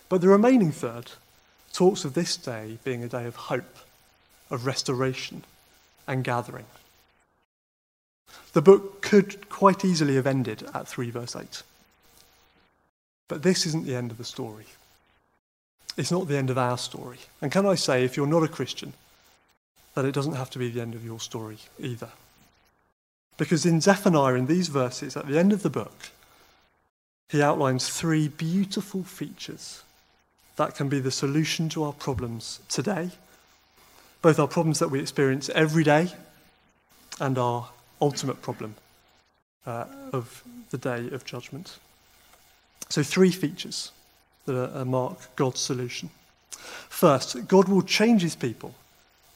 But 0.07 0.21
the 0.21 0.27
remaining 0.27 0.71
third 0.71 1.11
talks 1.73 2.05
of 2.05 2.13
this 2.13 2.37
day 2.37 2.77
being 2.83 3.03
a 3.03 3.07
day 3.07 3.25
of 3.25 3.35
hope, 3.35 3.79
of 4.49 4.65
restoration, 4.65 5.43
and 6.07 6.23
gathering. 6.23 6.65
The 8.53 8.61
book 8.61 9.01
could 9.01 9.49
quite 9.49 9.85
easily 9.85 10.15
have 10.15 10.27
ended 10.27 10.67
at 10.73 10.87
3 10.87 11.09
verse 11.09 11.35
8. 11.35 11.63
But 13.31 13.43
this 13.43 13.65
isn't 13.65 13.85
the 13.85 13.95
end 13.95 14.11
of 14.11 14.17
the 14.17 14.25
story. 14.25 14.65
It's 15.95 16.11
not 16.11 16.27
the 16.27 16.35
end 16.35 16.49
of 16.49 16.57
our 16.57 16.77
story. 16.77 17.19
And 17.41 17.49
can 17.49 17.65
I 17.65 17.75
say, 17.75 18.03
if 18.03 18.17
you're 18.17 18.27
not 18.27 18.43
a 18.43 18.49
Christian, 18.49 18.91
that 19.95 20.03
it 20.03 20.11
doesn't 20.11 20.35
have 20.35 20.49
to 20.49 20.59
be 20.59 20.69
the 20.69 20.81
end 20.81 20.95
of 20.95 21.05
your 21.05 21.21
story 21.21 21.59
either. 21.79 22.09
Because 23.37 23.65
in 23.65 23.79
Zephaniah, 23.79 24.33
in 24.33 24.47
these 24.47 24.67
verses, 24.67 25.15
at 25.15 25.29
the 25.29 25.39
end 25.39 25.53
of 25.53 25.63
the 25.63 25.69
book, 25.69 26.09
he 27.29 27.41
outlines 27.41 27.87
three 27.87 28.27
beautiful 28.27 29.05
features 29.05 29.81
that 30.57 30.75
can 30.75 30.89
be 30.89 30.99
the 30.99 31.09
solution 31.09 31.69
to 31.69 31.85
our 31.85 31.93
problems 31.93 32.59
today, 32.67 33.11
both 34.21 34.39
our 34.39 34.47
problems 34.49 34.79
that 34.79 34.91
we 34.91 34.99
experience 34.99 35.47
every 35.55 35.85
day 35.85 36.09
and 37.21 37.37
our 37.37 37.69
ultimate 38.01 38.41
problem 38.41 38.75
uh, 39.65 39.85
of 40.11 40.43
the 40.71 40.77
day 40.77 41.07
of 41.11 41.23
judgment. 41.23 41.77
So, 42.91 43.03
three 43.03 43.31
features 43.31 43.93
that 44.45 44.77
uh, 44.77 44.83
mark 44.83 45.33
God's 45.37 45.61
solution. 45.61 46.09
First, 46.51 47.47
God 47.47 47.69
will 47.69 47.83
change 47.83 48.21
his 48.21 48.35
people 48.35 48.75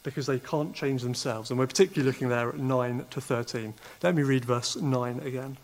because 0.04 0.28
they 0.28 0.40
can't 0.40 0.76
change 0.76 1.04
themselves. 1.04 1.50
And 1.50 1.58
we're 1.58 1.66
particularly 1.66 2.12
looking 2.12 2.28
there 2.28 2.50
at 2.50 2.60
9 2.60 3.06
to 3.12 3.22
13. 3.22 3.74
Let 4.04 4.14
me 4.14 4.24
read 4.24 4.44
verse 4.44 4.76
9 4.76 5.22
again. 5.22 5.56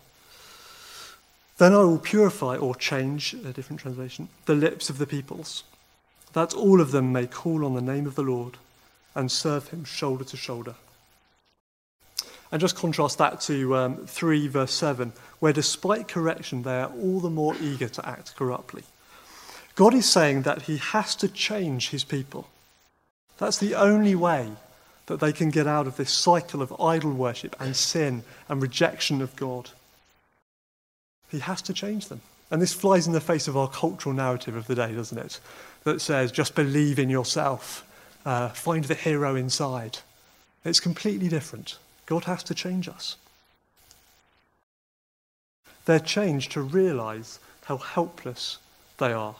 Then 1.58 1.74
I 1.74 1.80
will 1.80 1.98
purify 1.98 2.56
or 2.56 2.74
change, 2.74 3.34
a 3.34 3.52
different 3.52 3.80
translation, 3.80 4.30
the 4.46 4.54
lips 4.54 4.88
of 4.88 4.96
the 4.96 5.06
peoples, 5.06 5.62
that 6.32 6.54
all 6.54 6.80
of 6.80 6.92
them 6.92 7.12
may 7.12 7.26
call 7.26 7.62
on 7.62 7.74
the 7.74 7.82
name 7.82 8.06
of 8.06 8.14
the 8.14 8.22
Lord 8.22 8.56
and 9.14 9.30
serve 9.30 9.68
him 9.68 9.84
shoulder 9.84 10.24
to 10.24 10.36
shoulder. 10.38 10.76
And 12.52 12.60
just 12.60 12.76
contrast 12.76 13.18
that 13.18 13.40
to 13.42 13.74
um, 13.74 13.96
3 14.06 14.46
verse 14.46 14.72
7, 14.72 15.12
where 15.40 15.52
despite 15.52 16.06
correction, 16.06 16.62
they 16.62 16.80
are 16.80 16.92
all 17.00 17.18
the 17.18 17.30
more 17.30 17.56
eager 17.60 17.88
to 17.88 18.08
act 18.08 18.36
corruptly. 18.36 18.84
God 19.74 19.94
is 19.94 20.08
saying 20.08 20.42
that 20.42 20.62
he 20.62 20.76
has 20.76 21.16
to 21.16 21.28
change 21.28 21.88
his 21.88 22.04
people. 22.04 22.46
That's 23.38 23.58
the 23.58 23.74
only 23.74 24.14
way 24.14 24.50
that 25.06 25.20
they 25.20 25.32
can 25.32 25.50
get 25.50 25.66
out 25.66 25.86
of 25.86 25.96
this 25.96 26.10
cycle 26.12 26.62
of 26.62 26.78
idol 26.80 27.12
worship 27.12 27.56
and 27.58 27.74
sin 27.74 28.22
and 28.48 28.62
rejection 28.62 29.22
of 29.22 29.34
God. 29.34 29.70
He 31.30 31.38
has 31.40 31.62
to 31.62 31.72
change 31.72 32.08
them. 32.08 32.20
And 32.50 32.60
this 32.60 32.74
flies 32.74 33.06
in 33.06 33.14
the 33.14 33.20
face 33.20 33.48
of 33.48 33.56
our 33.56 33.68
cultural 33.68 34.14
narrative 34.14 34.54
of 34.54 34.66
the 34.66 34.74
day, 34.74 34.94
doesn't 34.94 35.16
it? 35.16 35.40
That 35.84 36.02
says, 36.02 36.30
just 36.30 36.54
believe 36.54 36.98
in 36.98 37.08
yourself, 37.08 37.82
uh, 38.26 38.50
find 38.50 38.84
the 38.84 38.94
hero 38.94 39.34
inside. 39.34 39.98
It's 40.64 40.78
completely 40.78 41.28
different. 41.28 41.78
God 42.06 42.24
has 42.24 42.42
to 42.44 42.54
change 42.54 42.88
us. 42.88 43.16
They're 45.84 46.00
changed 46.00 46.52
to 46.52 46.62
realize 46.62 47.38
how 47.64 47.76
helpless 47.78 48.58
they 48.98 49.12
are. 49.12 49.36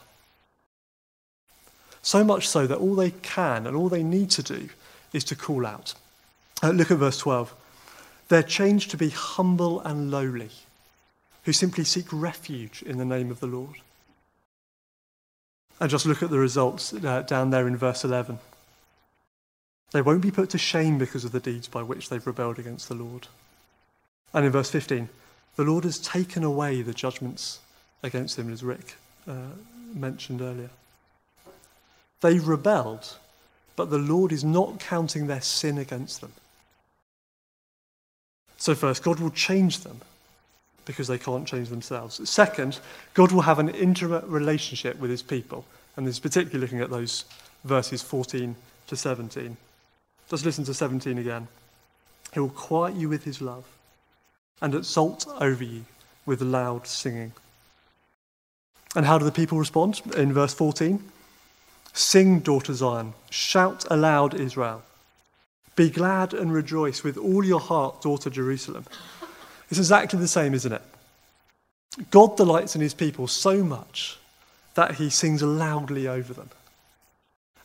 So 2.01 2.23
much 2.23 2.47
so 2.47 2.67
that 2.67 2.77
all 2.77 2.95
they 2.95 3.11
can 3.11 3.65
and 3.65 3.75
all 3.75 3.89
they 3.89 4.03
need 4.03 4.29
to 4.31 4.43
do 4.43 4.69
is 5.13 5.23
to 5.25 5.35
call 5.35 5.65
out. 5.65 5.93
Uh, 6.61 6.71
look 6.71 6.91
at 6.91 6.97
verse 6.97 7.17
12. 7.19 7.53
They're 8.27 8.43
changed 8.43 8.91
to 8.91 8.97
be 8.97 9.09
humble 9.09 9.79
and 9.81 10.11
lowly, 10.11 10.49
who 11.43 11.53
simply 11.53 11.83
seek 11.83 12.07
refuge 12.11 12.81
in 12.83 12.97
the 12.97 13.05
name 13.05 13.31
of 13.31 13.39
the 13.39 13.47
Lord. 13.47 13.75
And 15.79 15.89
just 15.89 16.05
look 16.05 16.23
at 16.23 16.29
the 16.29 16.39
results 16.39 16.93
uh, 16.93 17.21
down 17.21 17.49
there 17.49 17.67
in 17.67 17.77
verse 17.77 18.03
11. 18.03 18.39
They 19.93 20.01
won't 20.01 20.21
be 20.21 20.31
put 20.31 20.49
to 20.49 20.57
shame 20.57 20.97
because 20.97 21.23
of 21.23 21.31
the 21.31 21.39
deeds 21.39 21.67
by 21.67 21.83
which 21.83 22.09
they've 22.09 22.25
rebelled 22.25 22.57
against 22.57 22.89
the 22.89 22.95
Lord. 22.95 23.27
And 24.33 24.43
in 24.43 24.51
verse 24.51 24.71
15, 24.71 25.07
the 25.55 25.63
Lord 25.63 25.83
has 25.83 25.99
taken 25.99 26.43
away 26.43 26.81
the 26.81 26.95
judgments 26.95 27.59
against 28.01 28.35
them, 28.35 28.51
as 28.51 28.63
Rick 28.63 28.95
uh, 29.27 29.53
mentioned 29.93 30.41
earlier. 30.41 30.71
They 32.21 32.39
rebelled, 32.39 33.17
but 33.75 33.91
the 33.91 33.99
Lord 33.99 34.31
is 34.31 34.43
not 34.43 34.79
counting 34.79 35.27
their 35.27 35.41
sin 35.41 35.77
against 35.77 36.21
them. 36.21 36.33
So, 38.57 38.73
first, 38.73 39.03
God 39.03 39.19
will 39.19 39.29
change 39.29 39.81
them 39.81 40.01
because 40.85 41.07
they 41.07 41.19
can't 41.19 41.47
change 41.47 41.69
themselves. 41.69 42.27
Second, 42.27 42.79
God 43.13 43.31
will 43.31 43.41
have 43.41 43.59
an 43.59 43.69
intimate 43.69 44.23
relationship 44.23 44.99
with 44.99 45.11
his 45.11 45.21
people. 45.21 45.65
And 45.95 46.07
this 46.07 46.15
is 46.15 46.19
particularly 46.19 46.61
looking 46.61 46.81
at 46.81 46.89
those 46.89 47.25
verses 47.63 48.01
14 48.01 48.55
to 48.87 48.95
17. 48.95 49.55
Just 50.29 50.45
listen 50.45 50.63
to 50.65 50.73
17 50.73 51.17
again. 51.17 51.47
He 52.33 52.39
will 52.39 52.49
quiet 52.49 52.95
you 52.95 53.09
with 53.09 53.23
his 53.23 53.41
love 53.41 53.65
and 54.61 54.73
exult 54.73 55.27
over 55.39 55.63
you 55.63 55.85
with 56.25 56.41
loud 56.41 56.87
singing. 56.87 57.33
And 58.95 59.05
how 59.05 59.17
do 59.17 59.25
the 59.25 59.31
people 59.31 59.57
respond? 59.57 60.01
In 60.15 60.33
verse 60.33 60.53
14 60.53 61.03
Sing, 61.93 62.39
daughter 62.39 62.73
Zion, 62.73 63.13
shout 63.29 63.85
aloud, 63.91 64.33
Israel. 64.33 64.83
Be 65.75 65.89
glad 65.89 66.33
and 66.33 66.51
rejoice 66.51 67.03
with 67.03 67.17
all 67.17 67.43
your 67.45 67.59
heart, 67.59 68.01
daughter 68.01 68.29
Jerusalem. 68.29 68.85
It's 69.69 69.79
exactly 69.79 70.19
the 70.19 70.27
same, 70.27 70.53
isn't 70.53 70.71
it? 70.71 70.81
God 72.09 72.37
delights 72.37 72.75
in 72.75 72.81
his 72.81 72.93
people 72.93 73.27
so 73.27 73.63
much 73.63 74.17
that 74.75 74.95
he 74.95 75.09
sings 75.09 75.43
loudly 75.43 76.07
over 76.07 76.33
them. 76.33 76.49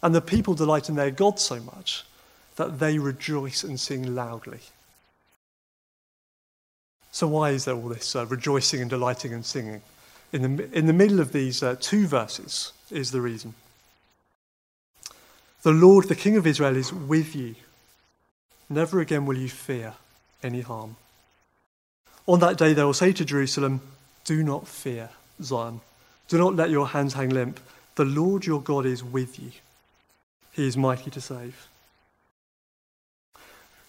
And 0.03 0.15
the 0.15 0.21
people 0.21 0.55
delight 0.55 0.89
in 0.89 0.95
their 0.95 1.11
God 1.11 1.39
so 1.39 1.61
much 1.61 2.05
that 2.59 2.81
they 2.81 2.99
rejoice 2.99 3.63
and 3.63 3.79
sing 3.79 4.17
loudly. 4.17 4.59
So, 7.13 7.29
why 7.29 7.51
is 7.51 7.65
there 7.65 7.75
all 7.75 7.89
this 7.89 8.15
uh, 8.17 8.27
rejoicing 8.27 8.81
and 8.81 8.91
delighting 8.91 9.33
and 9.33 9.47
singing? 9.47 9.81
In 10.33 10.57
the, 10.57 10.73
in 10.77 10.87
the 10.87 10.93
middle 10.93 11.21
of 11.21 11.33
these 11.33 11.63
uh, 11.63 11.77
two 11.81 12.07
verses 12.07 12.73
is 12.91 13.13
the 13.13 13.21
reason. 13.21 13.55
The 15.63 15.71
Lord, 15.71 16.09
the 16.09 16.17
King 16.17 16.37
of 16.37 16.47
Israel, 16.47 16.77
is 16.77 16.93
with 16.93 17.35
you. 17.35 17.55
Never 18.69 19.01
again 19.01 19.25
will 19.25 19.39
you 19.39 19.49
fear 19.49 19.95
any 20.43 20.61
harm. 20.61 20.97
On 22.27 22.41
that 22.41 22.59
day, 22.59 22.75
they 22.75 22.85
will 22.85 22.93
say 22.93 23.13
to 23.13 23.25
Jerusalem, 23.25 23.81
Do 24.25 24.43
not 24.43 24.67
fear, 24.67 25.11
Zion. 25.43 25.81
Do 26.27 26.37
not 26.39 26.57
let 26.57 26.71
your 26.71 26.89
hands 26.89 27.15
hang 27.15 27.31
limp. 27.31 27.61
The 27.95 28.05
Lord 28.05 28.45
your 28.47 28.61
God 28.61 28.85
is 28.85 29.03
with 29.03 29.39
you. 29.39 29.53
He 30.53 30.67
is 30.67 30.77
mighty 30.77 31.11
to 31.11 31.21
save. 31.21 31.69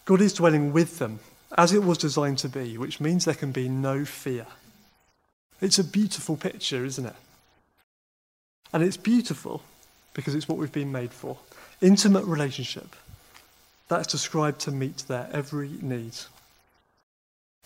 God 0.10 0.22
is 0.22 0.34
dwelling 0.34 0.74
with 0.74 0.98
them 0.98 1.20
as 1.56 1.72
it 1.72 1.84
was 1.84 2.00
designed 2.00 2.40
to 2.40 2.50
be, 2.50 2.80
which 2.80 3.00
means 3.00 3.26
there 3.26 3.36
can 3.36 3.52
be 3.52 3.70
no 3.70 4.06
fear. 4.06 4.48
It's 5.62 5.78
a 5.78 5.84
beautiful 5.84 6.36
picture, 6.36 6.84
isn't 6.84 7.06
it? 7.06 7.16
And 8.74 8.82
it's 8.82 8.98
beautiful 8.98 9.62
because 10.16 10.34
it's 10.34 10.48
what 10.48 10.58
we've 10.58 10.72
been 10.72 10.92
made 10.92 11.12
for. 11.12 11.38
Intimate 11.80 12.26
relationship. 12.26 12.96
That's 13.88 14.08
described 14.08 14.62
to 14.62 14.72
meet 14.72 14.98
their 15.08 15.30
every 15.32 15.70
need. 15.80 16.16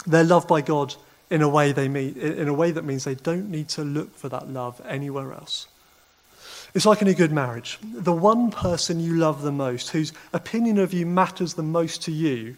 They're 0.05 0.25
loved 0.25 0.49
by 0.49 0.59
God 0.59 0.95
in 1.29 1.41
a 1.41 1.47
way 1.47 1.71
they 1.71 1.87
meet, 1.87 2.17
in 2.17 2.49
a 2.49 2.53
way 2.53 2.71
that 2.71 2.83
means 2.83 3.05
they 3.05 3.15
don't 3.15 3.49
need 3.49 3.69
to 3.69 3.85
look 3.85 4.13
for 4.17 4.27
that 4.27 4.49
love 4.49 4.81
anywhere 4.85 5.31
else. 5.31 5.67
It's 6.73 6.85
like 6.85 7.01
in 7.01 7.07
a 7.07 7.13
good 7.13 7.31
marriage. 7.31 7.77
The 7.83 8.13
one 8.13 8.49
person 8.49 8.99
you 8.99 9.15
love 9.15 9.41
the 9.41 9.51
most, 9.51 9.89
whose 9.89 10.11
opinion 10.31 10.79
of 10.79 10.93
you 10.93 11.05
matters 11.05 11.53
the 11.53 11.63
most 11.63 12.01
to 12.03 12.11
you, 12.11 12.57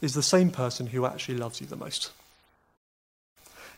is 0.00 0.14
the 0.14 0.22
same 0.22 0.50
person 0.50 0.86
who 0.86 1.04
actually 1.04 1.36
loves 1.36 1.60
you 1.60 1.66
the 1.66 1.76
most. 1.76 2.12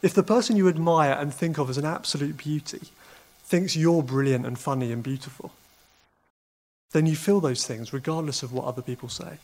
If 0.01 0.15
the 0.15 0.23
person 0.23 0.57
you 0.57 0.69
admire 0.69 1.13
and 1.13 1.35
think 1.35 1.59
of 1.59 1.69
as 1.69 1.79
an 1.79 1.85
absolute 1.85 2.37
beauty 2.37 2.81
thinks 3.45 3.77
you're 3.77 4.03
brilliant 4.03 4.47
and 4.47 4.59
funny 4.59 4.93
and 4.93 5.03
beautiful, 5.03 5.53
then 6.93 7.07
you 7.07 7.17
feel 7.17 7.41
those 7.41 7.67
things 7.67 7.93
regardless 7.93 8.43
of 8.43 8.53
what 8.53 8.67
other 8.67 8.83
people 8.83 9.09
say. 9.09 9.39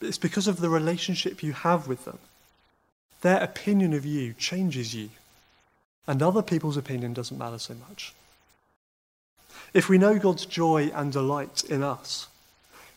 It's 0.00 0.18
because 0.18 0.48
of 0.48 0.60
the 0.60 0.70
relationship 0.70 1.42
you 1.42 1.52
have 1.52 1.86
with 1.86 2.04
them. 2.04 2.18
Their 3.20 3.42
opinion 3.42 3.92
of 3.92 4.06
you 4.06 4.32
changes 4.32 4.94
you 4.94 5.10
and 6.06 6.22
other 6.22 6.42
people's 6.42 6.76
opinion 6.76 7.12
doesn't 7.12 7.38
matter 7.38 7.58
so 7.58 7.74
much. 7.88 8.12
If 9.72 9.88
we 9.88 9.98
know 9.98 10.18
God's 10.18 10.46
joy 10.46 10.90
and 10.94 11.12
delight 11.12 11.64
in 11.64 11.82
us, 11.82 12.26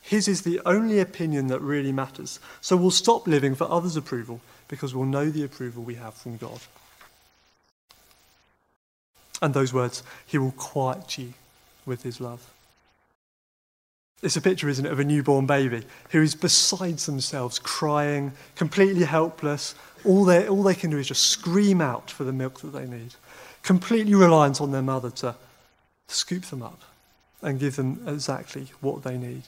His 0.01 0.27
is 0.27 0.41
the 0.41 0.59
only 0.65 0.99
opinion 0.99 1.47
that 1.47 1.61
really 1.61 1.91
matters. 1.91 2.39
So 2.61 2.75
we'll 2.75 2.91
stop 2.91 3.27
living 3.27 3.55
for 3.55 3.69
others' 3.69 3.95
approval 3.95 4.41
because 4.67 4.95
we'll 4.95 5.05
know 5.05 5.29
the 5.29 5.43
approval 5.43 5.83
we 5.83 5.95
have 5.95 6.15
from 6.15 6.37
God. 6.37 6.59
And 9.41 9.53
those 9.53 9.73
words, 9.73 10.01
He 10.25 10.37
will 10.37 10.53
quiet 10.53 11.17
you 11.17 11.33
with 11.85 12.03
His 12.03 12.19
love. 12.19 12.49
It's 14.23 14.37
a 14.37 14.41
picture, 14.41 14.69
isn't 14.69 14.85
it, 14.85 14.91
of 14.91 14.99
a 14.99 15.03
newborn 15.03 15.45
baby 15.45 15.83
who 16.11 16.21
is 16.21 16.33
beside 16.33 16.97
themselves, 16.99 17.59
crying, 17.59 18.31
completely 18.55 19.03
helpless. 19.03 19.75
All 20.05 20.25
they, 20.25 20.47
all 20.47 20.63
they 20.63 20.75
can 20.75 20.89
do 20.89 20.97
is 20.97 21.07
just 21.07 21.29
scream 21.29 21.81
out 21.81 22.11
for 22.11 22.23
the 22.23 22.33
milk 22.33 22.59
that 22.61 22.73
they 22.73 22.85
need, 22.85 23.15
completely 23.61 24.15
reliant 24.15 24.59
on 24.59 24.71
their 24.71 24.81
mother 24.81 25.09
to, 25.11 25.35
scoop 26.07 26.45
them 26.45 26.61
up 26.61 26.81
and 27.41 27.59
give 27.59 27.75
them 27.75 28.01
exactly 28.07 28.67
what 28.81 29.03
they 29.03 29.17
need, 29.17 29.43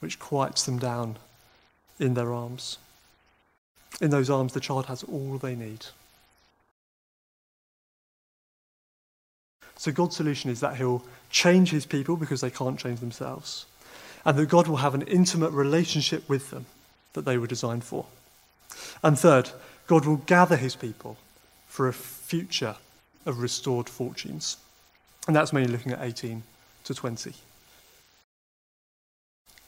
which 0.00 0.18
quiets 0.18 0.64
them 0.64 0.78
down 0.78 1.16
in 1.98 2.14
their 2.14 2.32
arms. 2.32 2.78
In 4.00 4.10
those 4.10 4.30
arms, 4.30 4.52
the 4.52 4.60
child 4.60 4.86
has 4.86 5.02
all 5.02 5.38
they 5.38 5.54
need. 5.54 5.86
So 9.78 9.92
God's 9.92 10.16
solution 10.16 10.50
is 10.50 10.60
that 10.60 10.76
he'll 10.76 11.04
change 11.30 11.70
his 11.70 11.84
people 11.84 12.16
because 12.16 12.40
they 12.40 12.50
can't 12.50 12.78
change 12.78 13.00
themselves, 13.00 13.66
and 14.24 14.38
that 14.38 14.48
God 14.48 14.68
will 14.68 14.78
have 14.78 14.94
an 14.94 15.02
intimate 15.02 15.50
relationship 15.50 16.26
with 16.28 16.50
them 16.50 16.66
that 17.12 17.26
they 17.26 17.36
were 17.36 17.46
designed 17.46 17.84
for. 17.84 18.06
And 19.02 19.18
third, 19.18 19.50
God 19.86 20.04
will 20.04 20.16
gather 20.16 20.56
his 20.56 20.74
people 20.74 21.16
for 21.66 21.88
a 21.88 21.92
future 21.92 22.76
of 23.24 23.40
restored 23.40 23.88
fortunes. 23.88 24.56
And 25.26 25.34
that's 25.34 25.52
mainly 25.52 25.72
looking 25.72 25.92
at 25.92 26.02
18 26.02 26.42
to 26.84 26.94
20. 26.94 27.32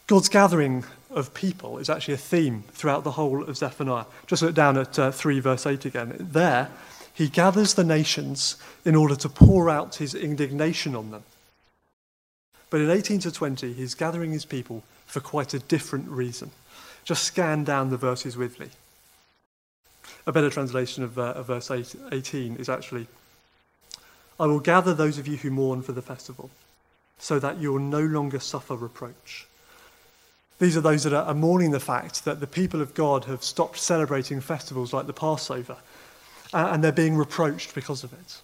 God's 0.07 0.29
gathering 0.29 0.85
of 1.11 1.35
people 1.35 1.79
is 1.79 1.91
actually 1.91 2.15
a 2.15 2.19
theme 2.19 2.65
throughout 2.73 3.05
the 3.05 3.11
whole 3.11 3.43
of 3.43 3.57
Zephaniah. 3.57 4.07
Just 4.27 4.43
look 4.43 4.55
down 4.55 4.79
at 4.79 4.99
uh, 4.99 5.11
3 5.11 5.41
verse 5.41 5.67
8 5.67 5.85
again. 5.85 6.17
There, 6.19 6.71
he 7.13 7.29
gathers 7.29 7.75
the 7.75 7.85
nations 7.85 8.57
in 8.85 8.95
order 8.95 9.17
to 9.17 9.29
pour 9.29 9.69
out 9.69 9.97
his 9.97 10.15
indignation 10.15 10.95
on 10.95 11.11
them. 11.11 11.25
But 12.71 12.81
in 12.81 12.91
18 12.91 13.21
to 13.21 13.33
20, 13.33 13.73
he's 13.73 13.95
gathering 13.95 14.33
his 14.33 14.45
people 14.45 14.83
for 15.07 15.21
quite 15.21 15.53
a 15.53 15.59
different 15.59 16.09
reason. 16.09 16.53
Just 17.05 17.25
scan 17.25 17.65
down 17.65 17.91
the 17.91 17.97
verses 17.97 18.37
with 18.37 18.61
me. 18.61 18.69
A 20.29 20.33
better 20.33 20.51
translation 20.51 21.03
of, 21.03 21.19
uh, 21.19 21.33
of 21.37 21.47
verse 21.47 21.71
8, 21.71 21.97
18 22.13 22.57
is 22.57 22.69
actually 22.69 23.07
I 24.39 24.47
will 24.47 24.61
gather 24.61 24.95
those 24.95 25.19
of 25.19 25.27
you 25.27 25.39
who 25.39 25.51
mourn 25.51 25.83
for 25.83 25.93
the 25.93 26.03
festival, 26.03 26.51
so 27.19 27.39
that 27.39 27.57
you 27.59 27.73
will 27.73 27.81
no 27.81 28.03
longer 28.03 28.39
suffer 28.39 28.77
reproach. 28.77 29.47
These 30.59 30.77
are 30.77 30.83
those 30.83 31.05
that 31.05 31.15
are 31.15 31.35
mourning 31.35 31.71
the 31.71 31.81
fact 31.81 32.25
that 32.25 32.41
the 32.41 32.47
people 32.47 32.83
of 32.83 32.95
God 32.95 33.25
have 33.25 33.43
stopped 33.43 33.79
celebrating 33.79 34.41
festivals 34.41 34.93
like 34.93 35.07
the 35.07 35.13
Passover 35.13 35.79
uh, 36.53 36.71
and 36.73 36.85
they're 36.85 36.93
being 36.93 37.17
reproached 37.17 37.75
because 37.75 38.05
of 38.05 38.13
it. 38.13 38.41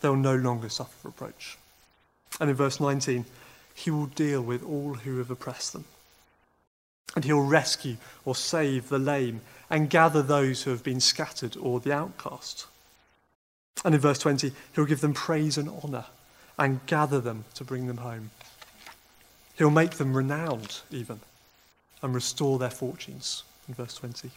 They'll 0.00 0.16
no 0.16 0.36
longer 0.36 0.68
suffer 0.68 1.08
reproach. 1.08 1.58
And 2.40 2.48
in 2.48 2.56
verse 2.56 2.80
19, 2.80 3.24
he 3.74 3.90
will 3.90 4.06
deal 4.06 4.42
with 4.42 4.62
all 4.62 4.94
who 4.94 5.18
have 5.18 5.30
oppressed 5.30 5.72
them. 5.72 5.84
And 7.16 7.24
he'll 7.24 7.40
rescue 7.40 7.96
or 8.24 8.34
save 8.34 8.88
the 8.88 8.98
lame 8.98 9.40
and 9.74 9.90
gather 9.90 10.22
those 10.22 10.62
who 10.62 10.70
have 10.70 10.84
been 10.84 11.00
scattered 11.00 11.56
or 11.56 11.80
the 11.80 11.92
outcast. 11.92 12.66
And 13.84 13.92
in 13.92 14.00
verse 14.00 14.20
20, 14.20 14.52
he'll 14.72 14.84
give 14.84 15.00
them 15.00 15.14
praise 15.14 15.58
and 15.58 15.68
honour 15.68 16.04
and 16.56 16.86
gather 16.86 17.20
them 17.20 17.44
to 17.54 17.64
bring 17.64 17.88
them 17.88 17.96
home. 17.96 18.30
He'll 19.58 19.70
make 19.70 19.94
them 19.94 20.16
renowned, 20.16 20.78
even, 20.92 21.18
and 22.02 22.14
restore 22.14 22.56
their 22.60 22.70
fortunes, 22.70 23.42
in 23.66 23.74
verse 23.74 23.96
20. 23.96 24.30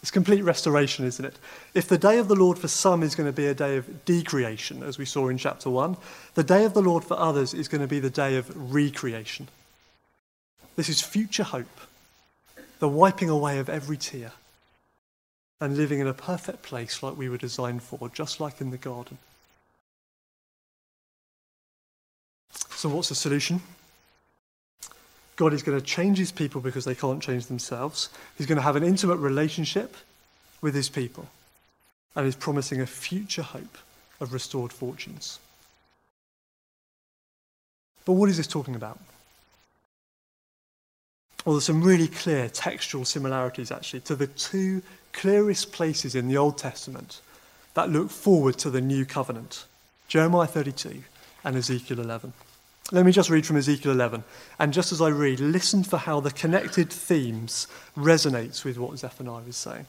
It's 0.00 0.10
complete 0.10 0.44
restoration, 0.44 1.04
isn't 1.04 1.26
it? 1.26 1.36
If 1.74 1.86
the 1.86 1.98
day 1.98 2.16
of 2.16 2.28
the 2.28 2.34
Lord 2.34 2.58
for 2.58 2.68
some 2.68 3.02
is 3.02 3.14
going 3.14 3.28
to 3.28 3.36
be 3.36 3.48
a 3.48 3.54
day 3.54 3.76
of 3.76 4.06
decreation, 4.06 4.82
as 4.82 4.96
we 4.96 5.04
saw 5.04 5.28
in 5.28 5.36
chapter 5.36 5.68
1, 5.68 5.98
the 6.32 6.42
day 6.42 6.64
of 6.64 6.72
the 6.72 6.80
Lord 6.80 7.04
for 7.04 7.18
others 7.18 7.52
is 7.52 7.68
going 7.68 7.82
to 7.82 7.86
be 7.86 8.00
the 8.00 8.08
day 8.08 8.36
of 8.36 8.72
recreation. 8.72 9.48
This 10.76 10.88
is 10.88 11.02
future 11.02 11.42
hope, 11.42 11.66
the 12.80 12.88
wiping 12.88 13.28
away 13.28 13.58
of 13.58 13.68
every 13.68 13.96
tear, 13.96 14.32
and 15.60 15.76
living 15.76 16.00
in 16.00 16.06
a 16.06 16.14
perfect 16.14 16.62
place 16.62 17.02
like 17.02 17.16
we 17.16 17.28
were 17.28 17.36
designed 17.36 17.82
for, 17.82 18.08
just 18.08 18.40
like 18.40 18.60
in 18.60 18.70
the 18.70 18.78
garden. 18.78 19.18
So, 22.70 22.88
what's 22.88 23.10
the 23.10 23.14
solution? 23.14 23.60
God 25.36 25.52
is 25.52 25.62
going 25.62 25.78
to 25.78 25.84
change 25.84 26.18
his 26.18 26.32
people 26.32 26.60
because 26.60 26.84
they 26.84 26.94
can't 26.94 27.22
change 27.22 27.46
themselves. 27.46 28.08
He's 28.36 28.46
going 28.46 28.56
to 28.56 28.62
have 28.62 28.76
an 28.76 28.82
intimate 28.82 29.16
relationship 29.16 29.96
with 30.60 30.74
his 30.74 30.88
people. 30.88 31.28
And 32.14 32.26
he's 32.26 32.36
promising 32.36 32.80
a 32.80 32.86
future 32.86 33.42
hope 33.42 33.78
of 34.20 34.32
restored 34.32 34.72
fortunes. 34.72 35.38
But 38.04 38.12
what 38.12 38.28
is 38.28 38.36
this 38.36 38.46
talking 38.46 38.74
about? 38.74 38.98
Well, 41.44 41.54
there's 41.54 41.64
some 41.64 41.82
really 41.82 42.08
clear 42.08 42.48
textual 42.48 43.04
similarities 43.04 43.70
actually 43.70 44.00
to 44.00 44.14
the 44.14 44.26
two 44.26 44.82
clearest 45.12 45.72
places 45.72 46.14
in 46.14 46.28
the 46.28 46.36
Old 46.36 46.58
Testament 46.58 47.20
that 47.74 47.90
look 47.90 48.10
forward 48.10 48.58
to 48.58 48.70
the 48.70 48.80
new 48.80 49.04
covenant 49.06 49.64
Jeremiah 50.08 50.46
32 50.46 51.02
and 51.44 51.56
Ezekiel 51.56 52.00
11. 52.00 52.32
Let 52.92 53.06
me 53.06 53.12
just 53.12 53.30
read 53.30 53.46
from 53.46 53.56
Ezekiel 53.56 53.92
11. 53.92 54.24
And 54.58 54.72
just 54.72 54.90
as 54.90 55.00
I 55.00 55.08
read, 55.08 55.38
listen 55.38 55.84
for 55.84 55.96
how 55.96 56.18
the 56.18 56.32
connected 56.32 56.90
themes 56.90 57.68
resonates 57.96 58.64
with 58.64 58.78
what 58.78 58.98
Zephaniah 58.98 59.44
is 59.48 59.56
saying. 59.56 59.86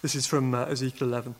This 0.00 0.14
is 0.14 0.26
from 0.26 0.54
uh, 0.54 0.64
Ezekiel 0.64 1.08
11. 1.08 1.34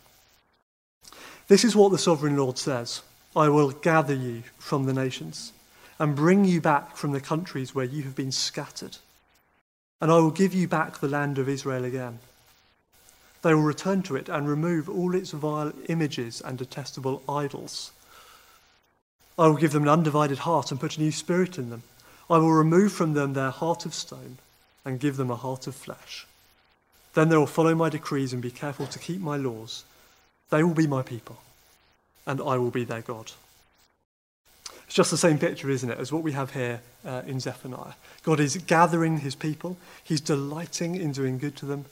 This 1.47 1.63
is 1.65 1.75
what 1.75 1.91
the 1.91 1.97
sovereign 1.97 2.37
Lord 2.37 2.57
says 2.59 3.01
I 3.35 3.49
will 3.49 3.71
gather 3.71 4.13
you 4.13 4.43
from 4.59 4.85
the 4.85 4.93
nations 4.93 5.51
and 5.97 6.15
bring 6.15 6.45
you 6.45 6.61
back 6.61 6.95
from 6.95 7.11
the 7.11 7.19
countries 7.19 7.73
where 7.73 7.85
you 7.85 8.03
have 8.03 8.15
been 8.15 8.31
scattered. 8.31 8.97
And 10.01 10.11
I 10.11 10.15
will 10.15 10.31
give 10.31 10.53
you 10.53 10.67
back 10.67 10.99
the 10.99 11.07
land 11.07 11.37
of 11.37 11.49
Israel 11.49 11.83
again. 11.83 12.19
They 13.41 13.53
will 13.53 13.63
return 13.63 14.01
to 14.03 14.15
it 14.15 14.29
and 14.29 14.47
remove 14.47 14.89
all 14.89 15.15
its 15.15 15.31
vile 15.31 15.73
images 15.87 16.41
and 16.41 16.57
detestable 16.57 17.23
idols 17.27 17.91
I 19.39 19.47
will 19.47 19.55
give 19.55 19.71
them 19.71 19.83
an 19.83 19.89
undivided 19.89 20.39
heart 20.39 20.69
and 20.69 20.81
put 20.81 20.97
a 20.97 21.01
new 21.01 21.13
spirit 21.13 21.57
in 21.57 21.69
them. 21.69 21.83
I 22.29 22.37
will 22.39 22.51
remove 22.51 22.91
from 22.91 23.13
them 23.13 23.33
their 23.33 23.51
heart 23.51 23.85
of 23.85 23.93
stone 23.93 24.37
and 24.83 24.99
give 24.99 25.15
them 25.15 25.31
a 25.31 25.37
heart 25.37 25.65
of 25.65 25.75
flesh. 25.75 26.27
Then 27.13 27.29
they 27.29 27.37
will 27.37 27.47
follow 27.47 27.73
my 27.73 27.87
decrees 27.87 28.33
and 28.33 28.41
be 28.41 28.51
careful 28.51 28.85
to 28.87 28.99
keep 28.99 29.21
my 29.21 29.37
laws. 29.37 29.85
They 30.49 30.61
will 30.61 30.73
be 30.73 30.87
my 30.87 31.03
people, 31.03 31.37
and 32.25 32.41
I 32.41 32.57
will 32.57 32.69
be 32.69 32.83
their 32.83 33.01
God. 33.01 33.31
Just 34.99 35.11
the 35.11 35.17
same 35.17 35.37
picture, 35.37 35.69
isn't 35.69 35.89
it, 35.89 35.97
as 35.97 36.11
what 36.11 36.23
we 36.23 36.33
have 36.33 36.53
here 36.53 36.81
uh, 37.05 37.21
in 37.25 37.39
Zephaniah. 37.39 37.93
God 38.23 38.41
is 38.41 38.57
gathering 38.57 39.19
his 39.19 39.33
people, 39.33 39.77
he's 40.03 40.19
delighting 40.19 40.95
in 40.95 41.13
doing 41.13 41.37
good 41.37 41.55
to 41.55 41.65
them, 41.65 41.85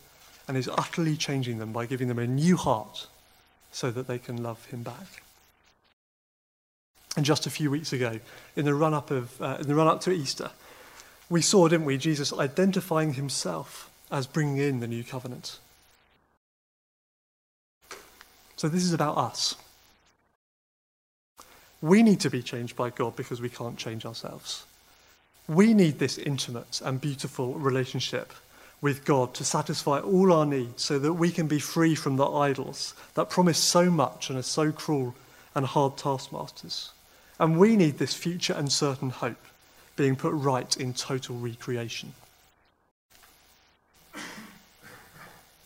and 0.45 0.57
is 0.57 0.67
utterly 0.67 1.15
changing 1.15 1.57
them 1.57 1.71
by 1.71 1.85
giving 1.85 2.09
them 2.09 2.19
a 2.19 2.27
new 2.27 2.57
heart 2.57 3.07
so 3.71 3.91
that 3.91 4.07
they 4.07 4.19
can 4.19 4.43
love 4.43 4.65
him 4.65 4.83
back. 4.83 5.23
And 7.15 7.25
just 7.25 7.45
a 7.45 7.49
few 7.49 7.71
weeks 7.71 7.93
ago, 7.93 8.19
in 8.57 8.65
the 8.65 8.73
run 8.73 8.93
up, 8.93 9.09
of, 9.09 9.41
uh, 9.41 9.55
in 9.61 9.69
the 9.69 9.75
run 9.75 9.87
up 9.87 10.01
to 10.01 10.11
Easter, 10.11 10.51
we 11.29 11.41
saw, 11.41 11.69
didn't 11.69 11.85
we, 11.85 11.97
Jesus 11.97 12.33
identifying 12.33 13.13
himself 13.13 13.89
as 14.11 14.27
bringing 14.27 14.57
in 14.57 14.81
the 14.81 14.87
new 14.87 15.05
covenant. 15.05 15.59
So 18.57 18.67
this 18.67 18.83
is 18.83 18.91
about 18.91 19.17
us. 19.17 19.55
We 21.81 22.03
need 22.03 22.19
to 22.21 22.29
be 22.29 22.41
changed 22.41 22.75
by 22.75 22.89
God 22.89 23.15
because 23.15 23.41
we 23.41 23.49
can't 23.49 23.77
change 23.77 24.05
ourselves. 24.05 24.65
We 25.47 25.73
need 25.73 25.99
this 25.99 26.17
intimate 26.17 26.81
and 26.83 26.99
beautiful 26.99 27.53
relationship 27.53 28.33
with 28.81 29.05
God 29.05 29.33
to 29.35 29.43
satisfy 29.43 29.99
all 29.99 30.31
our 30.33 30.45
needs 30.45 30.83
so 30.83 30.99
that 30.99 31.13
we 31.13 31.31
can 31.31 31.47
be 31.47 31.59
free 31.59 31.95
from 31.95 32.17
the 32.17 32.27
idols 32.27 32.93
that 33.13 33.29
promise 33.29 33.57
so 33.57 33.89
much 33.89 34.29
and 34.29 34.37
are 34.37 34.43
so 34.43 34.71
cruel 34.71 35.15
and 35.55 35.65
hard 35.65 35.97
taskmasters. 35.97 36.91
And 37.39 37.59
we 37.59 37.75
need 37.75 37.97
this 37.97 38.13
future 38.13 38.53
and 38.53 38.71
certain 38.71 39.09
hope 39.09 39.43
being 39.95 40.15
put 40.15 40.33
right 40.33 40.75
in 40.77 40.93
total 40.93 41.37
recreation. 41.37 42.13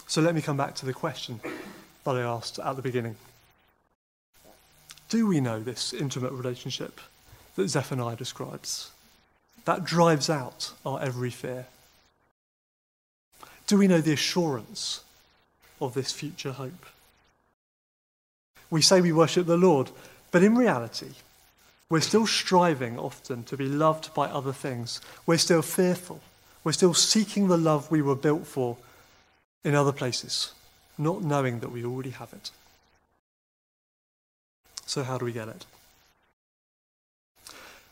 So 0.08 0.22
let 0.22 0.36
me 0.36 0.42
come 0.42 0.58
back 0.58 0.76
to 0.76 0.86
the 0.86 0.94
question 0.94 1.40
that 2.04 2.16
I 2.16 2.22
asked 2.22 2.60
at 2.60 2.76
the 2.76 2.82
beginning. 2.82 3.16
Do 5.12 5.28
we 5.28 5.42
know 5.42 5.60
this 5.60 5.92
intimate 5.92 6.32
relationship 6.32 7.02
that 7.58 7.68
Zephaniah 7.68 8.16
describes? 8.16 8.92
That 9.66 9.84
drives 9.84 10.30
out 10.30 10.72
our 10.86 11.02
every 11.02 11.30
fear. 11.30 11.66
Do 13.68 13.78
we 13.78 13.90
know 13.90 14.00
the 14.00 14.14
assurance 14.14 15.04
of 15.82 15.94
this 15.94 16.14
future 16.14 16.54
hope? 16.54 16.86
We 18.70 18.82
say 18.82 19.02
we 19.02 19.12
worship 19.12 19.48
the 19.48 19.58
Lord, 19.58 19.92
but 20.32 20.44
in 20.44 20.56
reality, 20.56 21.12
we're 21.90 22.00
still 22.00 22.26
striving 22.26 22.98
often 22.98 23.44
to 23.44 23.58
be 23.58 23.68
loved 23.68 24.14
by 24.14 24.28
other 24.30 24.54
things. 24.54 25.02
We're 25.26 25.40
still 25.40 25.62
fearful. 25.62 26.22
We're 26.64 26.72
still 26.72 26.94
seeking 26.94 27.50
the 27.50 27.58
love 27.58 27.92
we 27.92 28.02
were 28.02 28.16
built 28.16 28.48
for 28.48 28.78
in 29.66 29.76
other 29.76 29.92
places, 29.92 30.54
not 30.98 31.22
knowing 31.22 31.60
that 31.60 31.74
we 31.74 31.84
already 31.84 32.12
have 32.12 32.32
it. 32.32 32.52
So, 34.92 35.04
how 35.04 35.18
do 35.18 35.24
we 35.24 35.32
get 35.32 35.48
it? 35.48 35.66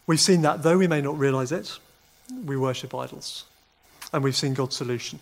We've 0.05 0.19
seen 0.19 0.41
that 0.41 0.63
though 0.63 0.77
we 0.77 0.87
may 0.87 0.99
not 0.99 1.17
realize 1.17 1.53
it, 1.53 1.79
we 2.43 2.57
worship 2.57 2.93
idols. 2.93 3.45
And 4.11 4.21
we've 4.21 4.35
seen 4.35 4.53
God's 4.53 4.75
solution. 4.75 5.19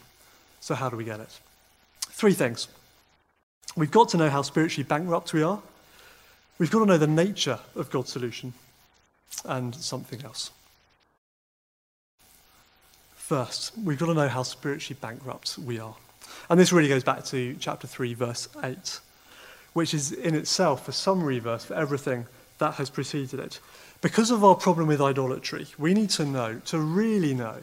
So, 0.60 0.74
how 0.74 0.90
do 0.90 0.98
we 0.98 1.04
get 1.04 1.20
it? 1.20 1.40
Three 2.00 2.34
things. 2.34 2.68
We've 3.76 3.92
got 3.92 4.10
to 4.10 4.18
know 4.18 4.32
how 4.32 4.42
spiritually 4.42 4.88
bankrupt 4.88 5.34
we 5.34 5.44
are. 5.44 5.62
We've 6.58 6.72
got 6.72 6.80
to 6.80 6.88
know 6.88 6.98
the 6.98 7.06
nature 7.06 7.60
of 7.76 7.92
God's 7.92 8.12
solution 8.12 8.54
and 9.46 9.76
something 9.76 10.24
else. 10.26 10.50
First, 13.14 13.78
we've 13.78 14.00
got 14.00 14.08
to 14.08 14.16
know 14.16 14.30
how 14.30 14.42
spiritually 14.42 14.98
bankrupt 15.00 15.60
we 15.60 15.78
are. 15.78 15.96
And 16.50 16.60
this 16.60 16.74
really 16.74 16.90
goes 16.90 17.04
back 17.04 17.24
to 17.26 17.56
chapter 17.60 17.86
3, 17.86 18.16
verse 18.16 18.48
8, 18.64 19.00
which 19.78 19.94
is 19.94 20.12
in 20.12 20.34
itself 20.34 20.88
a 20.88 20.92
summary 20.92 21.38
verse 21.38 21.66
for 21.66 21.76
everything 21.76 22.26
that 22.58 22.74
has 22.74 22.90
preceded 22.90 23.40
it. 23.40 23.60
Because 24.02 24.32
of 24.32 24.44
our 24.44 24.56
problem 24.56 24.88
with 24.88 25.00
idolatry, 25.00 25.68
we 25.78 25.94
need 25.94 26.10
to 26.10 26.26
know, 26.26 26.60
to 26.66 26.80
really 26.80 27.36
know, 27.36 27.58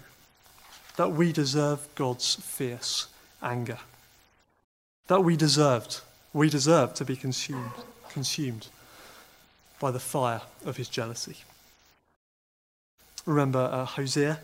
that 0.94 1.10
we 1.10 1.32
deserve 1.32 1.88
God's 1.96 2.36
fierce 2.36 3.08
anger. 3.42 3.78
That 5.08 5.24
we 5.24 5.36
deserved, 5.36 6.02
we 6.32 6.48
deserve 6.48 6.94
to 6.94 7.04
be 7.04 7.16
consumed, 7.16 7.72
consumed 8.10 8.68
by 9.80 9.90
the 9.90 9.98
fire 9.98 10.42
of 10.64 10.76
his 10.76 10.88
jealousy. 10.88 11.38
Remember 13.26 13.68
uh, 13.72 13.86
Hosea? 13.86 14.38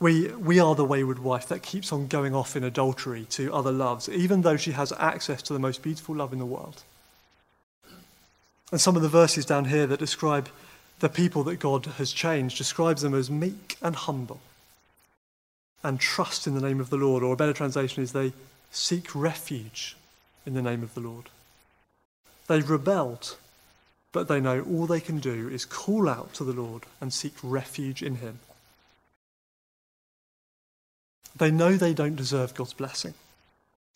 We, 0.00 0.28
we 0.34 0.60
are 0.60 0.74
the 0.74 0.84
wayward 0.84 1.20
wife 1.20 1.48
that 1.48 1.62
keeps 1.62 1.94
on 1.94 2.08
going 2.08 2.34
off 2.34 2.56
in 2.56 2.62
adultery 2.62 3.24
to 3.30 3.54
other 3.54 3.72
loves, 3.72 4.06
even 4.06 4.42
though 4.42 4.58
she 4.58 4.72
has 4.72 4.92
access 4.98 5.40
to 5.44 5.54
the 5.54 5.58
most 5.58 5.80
beautiful 5.80 6.14
love 6.14 6.34
in 6.34 6.38
the 6.38 6.44
world. 6.44 6.82
And 8.72 8.80
some 8.80 8.96
of 8.96 9.02
the 9.02 9.08
verses 9.08 9.46
down 9.46 9.66
here 9.66 9.86
that 9.86 10.00
describe 10.00 10.48
the 10.98 11.08
people 11.08 11.44
that 11.44 11.60
God 11.60 11.86
has 11.86 12.12
changed 12.12 12.58
describes 12.58 13.02
them 13.02 13.14
as 13.14 13.30
meek 13.30 13.76
and 13.82 13.94
humble 13.94 14.40
and 15.82 16.00
trust 16.00 16.46
in 16.46 16.54
the 16.54 16.60
name 16.60 16.80
of 16.80 16.90
the 16.90 16.96
Lord, 16.96 17.22
or 17.22 17.32
a 17.32 17.36
better 17.36 17.52
translation 17.52 18.02
is 18.02 18.12
they 18.12 18.32
seek 18.70 19.14
refuge 19.14 19.96
in 20.44 20.54
the 20.54 20.62
name 20.62 20.82
of 20.82 20.94
the 20.94 21.00
Lord. 21.00 21.28
They've 22.48 22.68
rebelled 22.68 23.36
but 24.16 24.28
they 24.28 24.40
know 24.40 24.62
all 24.62 24.86
they 24.86 24.98
can 24.98 25.18
do 25.18 25.46
is 25.46 25.66
call 25.66 26.08
out 26.08 26.32
to 26.32 26.42
the 26.42 26.54
Lord 26.54 26.84
and 27.02 27.12
seek 27.12 27.34
refuge 27.42 28.02
in 28.02 28.14
Him. 28.14 28.38
They 31.36 31.50
know 31.50 31.76
they 31.76 31.92
don't 31.92 32.16
deserve 32.16 32.54
God's 32.54 32.72
blessing, 32.72 33.12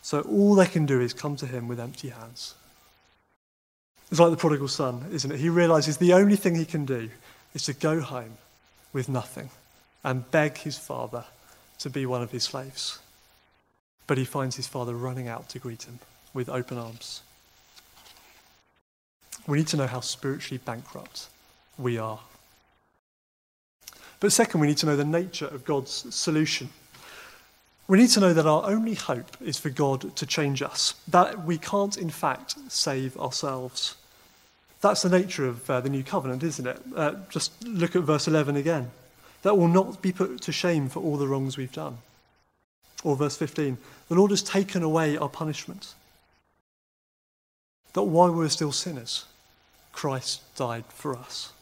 so 0.02 0.20
all 0.20 0.54
they 0.54 0.66
can 0.66 0.84
do 0.84 1.00
is 1.00 1.14
come 1.14 1.36
to 1.36 1.46
Him 1.46 1.68
with 1.68 1.80
empty 1.80 2.10
hands. 2.10 2.54
It's 4.10 4.18
like 4.18 4.30
the 4.30 4.36
prodigal 4.36 4.68
son, 4.68 5.04
isn't 5.12 5.30
it? 5.30 5.38
He 5.38 5.48
realizes 5.48 5.96
the 5.96 6.14
only 6.14 6.36
thing 6.36 6.56
he 6.56 6.64
can 6.64 6.84
do 6.84 7.10
is 7.54 7.64
to 7.64 7.72
go 7.72 8.00
home 8.00 8.38
with 8.92 9.08
nothing 9.08 9.50
and 10.02 10.28
beg 10.30 10.58
his 10.58 10.76
father 10.76 11.24
to 11.78 11.90
be 11.90 12.06
one 12.06 12.22
of 12.22 12.30
his 12.30 12.44
slaves. 12.44 12.98
But 14.06 14.18
he 14.18 14.24
finds 14.24 14.56
his 14.56 14.66
father 14.66 14.94
running 14.94 15.28
out 15.28 15.48
to 15.50 15.58
greet 15.58 15.84
him 15.84 16.00
with 16.34 16.48
open 16.48 16.78
arms. 16.78 17.22
We 19.46 19.58
need 19.58 19.68
to 19.68 19.76
know 19.76 19.86
how 19.86 20.00
spiritually 20.00 20.60
bankrupt 20.64 21.28
we 21.78 21.98
are. 21.98 22.20
But 24.18 24.32
second, 24.32 24.60
we 24.60 24.66
need 24.66 24.76
to 24.78 24.86
know 24.86 24.96
the 24.96 25.04
nature 25.04 25.46
of 25.46 25.64
God's 25.64 26.14
solution. 26.14 26.68
We 27.88 27.98
need 27.98 28.10
to 28.10 28.20
know 28.20 28.34
that 28.34 28.46
our 28.46 28.64
only 28.66 28.94
hope 28.94 29.36
is 29.40 29.58
for 29.58 29.70
God 29.70 30.14
to 30.16 30.26
change 30.26 30.62
us, 30.62 30.94
that 31.08 31.44
we 31.44 31.58
can't, 31.58 31.96
in 31.96 32.10
fact, 32.10 32.54
save 32.68 33.16
ourselves. 33.16 33.96
That's 34.80 35.02
the 35.02 35.10
nature 35.10 35.46
of 35.46 35.68
uh, 35.68 35.80
the 35.80 35.90
new 35.90 36.02
covenant, 36.02 36.42
isn't 36.42 36.66
it? 36.66 36.80
Uh, 36.96 37.14
just 37.28 37.52
look 37.64 37.94
at 37.94 38.02
verse 38.02 38.26
11 38.26 38.56
again. 38.56 38.90
That 39.42 39.56
will 39.56 39.68
not 39.68 40.00
be 40.02 40.12
put 40.12 40.40
to 40.42 40.52
shame 40.52 40.88
for 40.88 41.00
all 41.00 41.16
the 41.16 41.28
wrongs 41.28 41.56
we've 41.56 41.72
done. 41.72 41.98
Or 43.04 43.16
verse 43.16 43.36
15, 43.36 43.78
the 44.08 44.14
Lord 44.14 44.30
has 44.30 44.42
taken 44.42 44.82
away 44.82 45.16
our 45.16 45.28
punishment. 45.28 45.94
That 47.94 48.02
while 48.02 48.30
we 48.30 48.38
were 48.38 48.48
still 48.48 48.72
sinners, 48.72 49.24
Christ 49.92 50.42
died 50.56 50.84
for 50.88 51.16
us. 51.16 51.52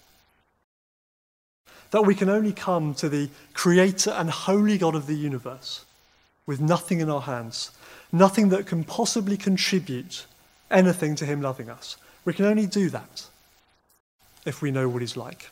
That 1.90 2.02
we 2.02 2.14
can 2.14 2.28
only 2.28 2.52
come 2.52 2.94
to 2.94 3.09
the 3.09 3.31
creator 3.54 4.11
and 4.11 4.31
holy 4.31 4.78
God 4.78 4.94
of 4.94 5.07
the 5.07 5.14
universe 5.14 5.85
with 6.46 6.61
nothing 6.61 7.00
in 7.00 7.09
our 7.11 7.22
hands, 7.22 7.70
nothing 8.12 8.50
that 8.50 8.66
can 8.66 8.85
possibly 8.85 9.37
contribute 9.37 10.26
anything 10.70 11.14
to 11.16 11.26
him 11.26 11.40
loving 11.40 11.70
us. 11.70 11.96
We 12.24 12.35
can 12.35 12.44
only 12.44 12.66
do 12.66 12.90
that 12.90 13.26
if 14.44 14.62
we 14.62 14.70
know 14.70 14.88
what 14.88 15.02
he's 15.02 15.16
like. 15.16 15.50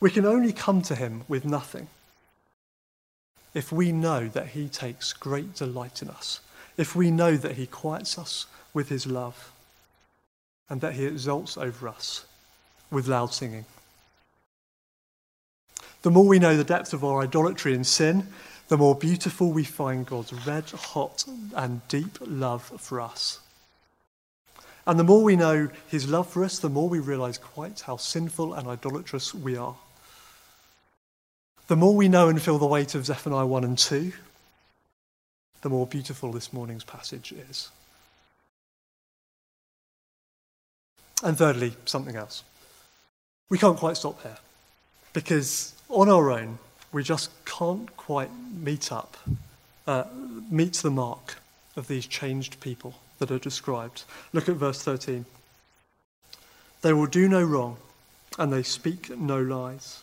We 0.00 0.10
can 0.10 0.24
only 0.24 0.52
come 0.52 0.82
to 0.82 0.94
him 0.94 1.24
with 1.28 1.44
nothing 1.44 1.88
if 3.54 3.72
we 3.72 3.90
know 3.90 4.28
that 4.28 4.48
he 4.48 4.68
takes 4.68 5.14
great 5.14 5.54
delight 5.54 6.02
in 6.02 6.10
us, 6.10 6.40
if 6.76 6.94
we 6.94 7.10
know 7.10 7.36
that 7.36 7.52
he 7.52 7.66
quiets 7.66 8.18
us 8.18 8.46
with 8.74 8.90
his 8.90 9.06
love, 9.06 9.50
and 10.68 10.82
that 10.82 10.92
he 10.92 11.06
exalts 11.06 11.56
over 11.56 11.88
us 11.88 12.26
with 12.90 13.08
loud 13.08 13.32
singing. 13.32 13.64
The 16.02 16.10
more 16.10 16.26
we 16.26 16.38
know 16.38 16.56
the 16.56 16.64
depth 16.64 16.92
of 16.92 17.02
our 17.02 17.22
idolatry 17.22 17.74
and 17.74 17.86
sin, 17.86 18.26
the 18.68 18.76
more 18.76 18.94
beautiful 18.94 19.50
we 19.50 19.64
find 19.64 20.04
God's 20.04 20.32
red 20.46 20.70
hot 20.70 21.24
and 21.54 21.86
deep 21.88 22.18
love 22.20 22.62
for 22.62 23.00
us. 23.00 23.40
And 24.86 24.98
the 24.98 25.04
more 25.04 25.22
we 25.22 25.34
know 25.34 25.68
his 25.88 26.08
love 26.08 26.28
for 26.28 26.44
us, 26.44 26.60
the 26.60 26.68
more 26.68 26.88
we 26.88 27.00
realize 27.00 27.38
quite 27.38 27.80
how 27.80 27.96
sinful 27.96 28.54
and 28.54 28.68
idolatrous 28.68 29.34
we 29.34 29.56
are. 29.56 29.74
The 31.66 31.76
more 31.76 31.96
we 31.96 32.08
know 32.08 32.28
and 32.28 32.40
feel 32.40 32.58
the 32.58 32.66
weight 32.66 32.94
of 32.94 33.04
Zephaniah 33.04 33.46
1 33.46 33.64
and 33.64 33.76
2, 33.76 34.12
the 35.62 35.68
more 35.68 35.86
beautiful 35.86 36.30
this 36.30 36.52
morning's 36.52 36.84
passage 36.84 37.32
is. 37.32 37.70
And 41.24 41.36
thirdly, 41.36 41.74
something 41.86 42.14
else. 42.14 42.44
We 43.48 43.58
can't 43.58 43.78
quite 43.78 43.96
stop 43.96 44.22
here 44.22 44.38
because 45.12 45.74
on 45.88 46.08
our 46.08 46.30
own, 46.30 46.58
we 46.92 47.02
just 47.02 47.30
can't 47.44 47.96
quite 47.96 48.30
meet 48.54 48.92
up, 48.92 49.16
uh, 49.88 50.04
meet 50.48 50.74
the 50.74 50.90
mark 50.90 51.38
of 51.74 51.88
these 51.88 52.06
changed 52.06 52.60
people 52.60 52.94
that 53.18 53.30
are 53.30 53.38
described. 53.38 54.04
Look 54.32 54.48
at 54.48 54.56
verse 54.56 54.82
13. 54.82 55.24
They 56.82 56.92
will 56.92 57.06
do 57.06 57.28
no 57.28 57.42
wrong, 57.42 57.78
and 58.38 58.52
they 58.52 58.62
speak 58.62 59.16
no 59.16 59.40
lies. 59.40 60.02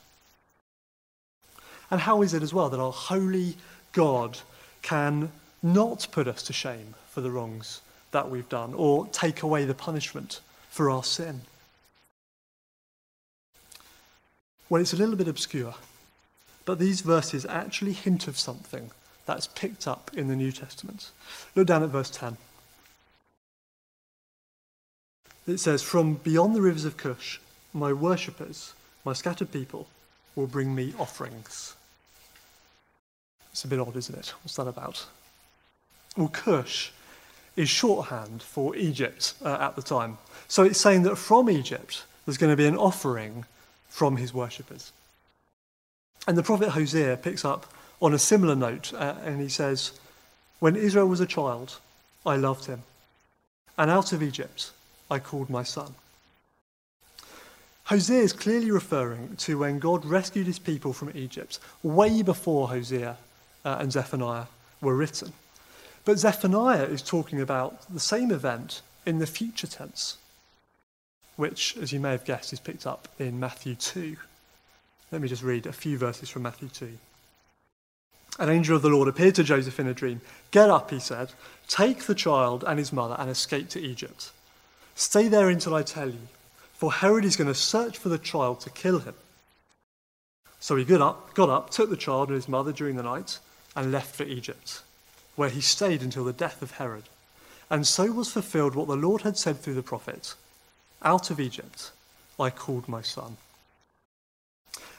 And 1.92 2.02
how 2.02 2.22
is 2.22 2.34
it 2.34 2.44
as 2.44 2.54
well 2.54 2.70
that 2.70 2.80
our 2.80 2.92
holy 2.92 3.56
God 3.92 4.40
can 4.82 5.32
not 5.62 6.08
put 6.12 6.28
us 6.28 6.44
to 6.44 6.54
shame 6.54 6.96
for 7.10 7.22
the 7.22 7.32
wrongs 7.32 7.82
that 8.12 8.30
we've 8.30 8.50
done 8.50 8.74
or 8.74 9.08
take 9.08 9.44
away 9.44 9.66
the 9.66 9.74
punishment 9.74 10.40
for 10.70 10.90
our 10.90 11.04
sin? 11.04 11.42
Well, 14.70 14.82
it's 14.82 14.94
a 14.94 14.98
little 14.98 15.16
bit 15.16 15.28
obscure, 15.28 15.76
but 16.66 16.80
these 16.80 17.02
verses 17.02 17.46
actually 17.46 17.94
hint 17.94 18.28
of 18.28 18.40
something 18.40 18.90
that's 19.26 19.48
picked 19.48 19.88
up 19.88 20.10
in 20.16 20.28
the 20.28 20.36
New 20.36 20.52
Testament. 20.52 21.12
Look 21.56 21.68
down 21.68 21.84
at 21.84 21.90
verse 21.90 22.10
10. 22.10 22.38
It 25.48 25.60
says, 25.60 25.82
From 25.82 26.16
beyond 26.16 26.56
the 26.56 26.62
rivers 26.62 26.86
of 26.86 26.98
Cush, 26.98 27.40
my 27.74 27.92
worshippers, 27.92 28.74
my 29.04 29.14
scattered 29.14 29.52
people, 29.52 29.88
will 30.36 30.48
bring 30.48 30.74
me 30.74 30.94
offerings. 30.98 31.76
It's 33.52 33.64
a 33.66 33.68
bit 33.68 33.80
odd, 33.80 33.96
isn't 33.96 34.18
it? 34.18 34.34
What's 34.44 34.56
that 34.56 34.68
about? 34.68 35.06
Well, 36.18 36.30
Cush 36.30 36.92
is 37.56 37.70
shorthand 37.70 38.42
for 38.42 38.76
Egypt 38.76 39.36
uh, 39.44 39.58
at 39.60 39.76
the 39.76 39.82
time. 39.82 40.18
So 40.48 40.64
it's 40.64 40.80
saying 40.80 41.04
that 41.04 41.18
from 41.18 41.50
Egypt, 41.50 42.04
there's 42.26 42.38
going 42.38 42.52
to 42.52 42.58
be 42.58 42.66
an 42.66 42.78
offering 42.78 43.46
from 43.90 44.18
his 44.18 44.34
worshippers. 44.34 44.92
And 46.28 46.38
the 46.38 46.44
prophet 46.44 46.70
Hosea 46.70 47.18
picks 47.18 47.46
up 47.46 47.72
on 48.02 48.14
a 48.14 48.20
similar 48.20 48.56
note, 48.56 48.94
uh, 48.94 49.16
and 49.24 49.40
he 49.40 49.50
says, 49.50 49.92
When 50.60 50.76
Israel 50.76 51.08
was 51.08 51.20
a 51.20 51.28
child, 51.28 51.80
I 52.26 52.38
loved 52.38 52.66
him, 52.66 52.84
and 53.78 53.92
out 53.92 54.14
of 54.14 54.24
Egypt 54.24 54.72
I 55.14 55.20
called 55.20 55.50
my 55.50 55.62
son. 55.62 55.94
Hosea 57.86 58.22
is 58.22 58.34
clearly 58.34 58.72
referring 58.72 59.36
to 59.38 59.60
when 59.60 59.78
God 59.78 60.06
rescued 60.06 60.48
his 60.48 60.58
people 60.58 60.92
from 60.92 61.12
Egypt, 61.14 61.60
way 61.84 62.24
before 62.24 62.70
Hosea 62.70 63.18
uh, 63.64 63.78
and 63.80 63.92
Zephaniah 63.92 64.46
were 64.82 64.96
written. 64.96 65.34
But 66.04 66.18
Zephaniah 66.18 66.86
is 66.86 67.04
talking 67.04 67.40
about 67.40 67.88
the 67.94 68.00
same 68.00 68.32
event 68.32 68.82
in 69.06 69.20
the 69.20 69.28
future 69.28 69.68
tense, 69.68 70.18
which, 71.36 71.78
as 71.78 71.94
you 71.94 72.00
may 72.00 72.12
have 72.12 72.26
guessed, 72.26 72.52
is 72.52 72.60
picked 72.60 72.88
up 72.88 73.08
in 73.20 73.40
Matthew 73.40 73.76
2. 73.76 74.16
Let 75.12 75.22
me 75.22 75.28
just 75.28 75.44
read 75.44 75.68
a 75.68 75.74
few 75.74 75.98
verses 76.00 76.30
from 76.30 76.42
Matthew 76.42 76.70
2. 76.70 76.90
An 78.40 78.50
angel 78.50 78.76
of 78.76 78.82
the 78.82 78.90
Lord 78.90 79.08
appeared 79.08 79.36
to 79.36 79.44
Joseph 79.44 79.80
in 79.80 79.88
a 79.88 79.94
dream. 79.94 80.22
Get 80.50 80.72
up, 80.72 80.90
he 80.90 81.00
said, 81.00 81.32
take 81.68 82.06
the 82.06 82.16
child 82.16 82.64
and 82.66 82.80
his 82.80 82.92
mother 82.92 83.16
and 83.20 83.30
escape 83.30 83.70
to 83.70 83.80
Egypt. 83.80 84.32
Stay 84.96 85.28
there 85.28 85.50
until 85.50 85.74
I 85.74 85.84
tell 85.84 86.10
you, 86.10 86.28
for 86.74 86.94
Herod 86.94 87.26
is 87.26 87.36
going 87.36 87.48
to 87.48 87.56
search 87.56 87.98
for 87.98 88.10
the 88.10 88.18
child 88.18 88.62
to 88.62 88.70
kill 88.70 89.00
him. 89.00 89.16
So 90.60 90.76
he 90.76 90.86
got 90.86 91.02
up, 91.02 91.34
got 91.34 91.50
up, 91.50 91.70
took 91.72 91.90
the 91.90 91.98
child 91.98 92.30
and 92.30 92.36
his 92.36 92.48
mother 92.48 92.72
during 92.72 92.96
the 92.96 93.04
night, 93.04 93.40
and 93.76 93.92
left 93.92 94.16
for 94.16 94.24
Egypt, 94.24 94.82
where 95.36 95.50
he 95.50 95.62
stayed 95.62 96.02
until 96.02 96.24
the 96.24 96.34
death 96.34 96.62
of 96.62 96.72
Herod. 96.72 97.04
And 97.70 97.88
so 97.88 98.12
was 98.12 98.32
fulfilled 98.32 98.76
what 98.76 98.88
the 98.88 98.96
Lord 98.96 99.24
had 99.24 99.38
said 99.38 99.58
through 99.60 99.74
the 99.74 99.84
prophet 99.84 100.36
Out 101.02 101.32
of 101.32 101.40
Egypt 101.40 101.92
I 102.40 102.50
called 102.50 102.88
my 102.88 103.02
son. 103.02 103.38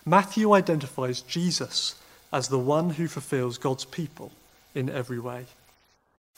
Matthew 0.04 0.52
identifies 0.52 1.20
Jesus 1.20 1.94
as 2.32 2.48
the 2.48 2.58
one 2.58 2.90
who 2.90 3.08
fulfills 3.08 3.58
God's 3.58 3.84
people 3.84 4.32
in 4.74 4.90
every 4.90 5.18
way. 5.18 5.46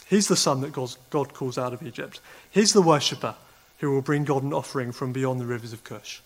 He's 0.09 0.29
the 0.29 0.37
son 0.37 0.61
that 0.61 0.73
God 1.11 1.35
calls 1.35 1.59
out 1.59 1.73
of 1.73 1.83
Egypt. 1.83 2.21
He's 2.51 2.73
the 2.73 2.83
worshipper 2.83 3.35
who 3.79 3.91
will 3.91 4.03
bring 4.03 4.25
God 4.25 4.43
an 4.43 4.53
offering 4.53 4.93
from 4.93 5.13
beyond 5.13 5.41
the 5.41 5.47
rivers 5.47 5.73
of 5.73 5.85
Cush, 5.85 6.23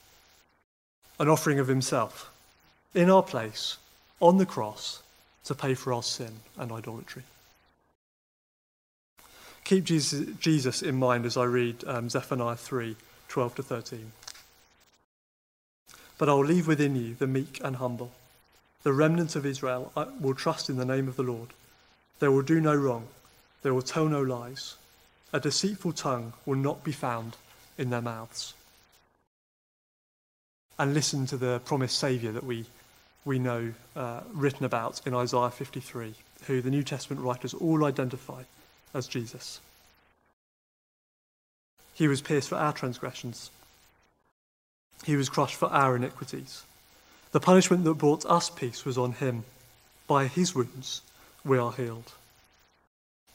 an 1.19 1.29
offering 1.29 1.59
of 1.59 1.69
himself 1.69 2.31
in 2.95 3.11
our 3.11 3.23
place 3.23 3.77
on 4.21 4.39
the 4.39 4.47
cross 4.47 5.03
to 5.45 5.55
pay 5.55 5.75
for 5.75 5.93
our 5.93 6.03
sin 6.03 6.33
and 6.59 6.71
idolatry. 6.71 7.23
Keep 9.65 9.85
Jesus, 9.85 10.83
in 10.83 10.97
mind 10.97 11.25
as 11.25 11.37
I 11.37 11.45
read 11.45 11.85
um, 11.87 12.11
Zephaniah 12.11 12.57
3 12.57 12.97
12 13.29 13.55
to 13.55 13.63
13. 13.63 14.13
But 16.19 16.29
I 16.29 16.35
will 16.35 16.45
leave 16.45 16.67
within 16.67 16.97
you 16.97 17.15
the 17.15 17.29
meek 17.29 17.61
and 17.63 17.77
humble. 17.77 18.11
The 18.83 18.93
remnant 18.93 19.37
of 19.37 19.47
Israel 19.47 19.93
will 20.21 20.35
trust 20.35 20.69
in 20.69 20.77
the 20.77 20.85
name 20.85 21.07
of 21.07 21.15
the 21.15 21.23
Lord. 21.23 21.51
They 22.19 22.29
will 22.29 22.43
do 22.43 22.61
no 22.61 22.75
wrong, 22.75 23.07
they 23.63 23.71
will 23.71 23.83
tell 23.83 24.07
no 24.07 24.21
lies. 24.21 24.75
A 25.33 25.41
deceitful 25.41 25.93
tongue 25.93 26.33
will 26.45 26.57
not 26.57 26.83
be 26.83 26.93
found 26.93 27.37
in 27.79 27.91
their 27.91 28.01
mouths. 28.01 28.55
And 30.79 30.95
listen 30.95 31.27
to 31.27 31.37
the 31.37 31.61
promised 31.65 31.99
Saviour 31.99 32.33
that 32.33 32.45
we, 32.45 32.67
we 33.25 33.39
know 33.39 33.73
uh, 33.95 34.21
written 34.33 34.65
about 34.65 35.01
in 35.07 35.15
Isaiah 35.15 35.51
53, 35.51 36.15
who 36.47 36.61
the 36.61 36.71
New 36.71 36.83
Testament 36.83 37.23
writers 37.23 37.55
all 37.55 37.85
identify 37.85 38.43
as 38.95 39.07
Jesus. 39.07 39.61
He 41.95 42.09
was 42.09 42.23
pierced 42.23 42.49
for 42.49 42.57
our 42.57 42.73
transgressions 42.73 43.51
he 45.05 45.17
was 45.17 45.29
crushed 45.29 45.57
for 45.57 45.69
our 45.69 45.97
iniquities. 45.97 46.63
The 47.33 47.41
punishment 47.41 47.85
that 47.85 47.95
brought 47.95 48.27
us 48.27 48.51
peace 48.51 48.85
was 48.85 48.99
on 48.99 49.13
him. 49.13 49.45
By 50.07 50.27
his 50.27 50.55
wounds 50.55 51.03
we 51.45 51.59
are 51.59 51.73
healed. 51.73 52.13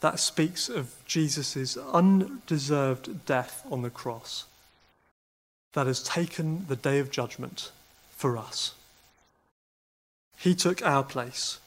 that 0.00 0.20
speaks 0.20 0.68
of 0.68 0.94
Jesus' 1.06 1.76
undeserved 1.76 3.24
death 3.26 3.66
on 3.70 3.82
the 3.82 3.90
cross 3.90 4.44
that 5.72 5.86
has 5.86 6.02
taken 6.02 6.66
the 6.68 6.76
day 6.76 6.98
of 6.98 7.10
judgment 7.10 7.70
for 8.10 8.38
us. 8.38 8.74
He 10.38 10.54
took 10.54 10.84
our 10.84 11.02
place. 11.02 11.58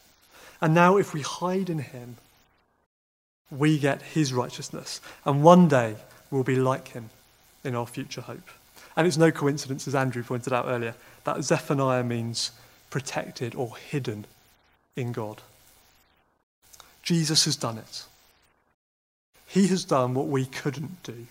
And 0.61 0.73
now, 0.73 0.97
if 0.97 1.13
we 1.13 1.21
hide 1.21 1.69
in 1.69 1.79
him, 1.79 2.17
we 3.49 3.79
get 3.79 4.01
his 4.01 4.33
righteousness. 4.33 5.01
And 5.25 5.43
one 5.43 5.67
day 5.67 5.95
we'll 6.29 6.43
be 6.43 6.55
like 6.55 6.89
him 6.89 7.09
in 7.63 7.75
our 7.75 7.87
future 7.87 8.21
hope. 8.21 8.49
And 8.95 9.07
it's 9.07 9.17
no 9.17 9.31
coincidence, 9.31 9.87
as 9.87 9.95
Andrew 9.95 10.23
pointed 10.23 10.53
out 10.53 10.65
earlier, 10.67 10.95
that 11.23 11.43
Zephaniah 11.43 12.03
means 12.03 12.51
protected 12.89 13.55
or 13.55 13.77
hidden 13.77 14.25
in 14.95 15.11
God. 15.11 15.41
Jesus 17.03 17.45
has 17.45 17.55
done 17.55 17.77
it. 17.77 18.05
He 19.49 19.67
has 19.67 19.83
done 19.83 20.13
what 20.13 20.27
we 20.27 20.45
couldn't 20.45 21.01
do. 21.03 21.25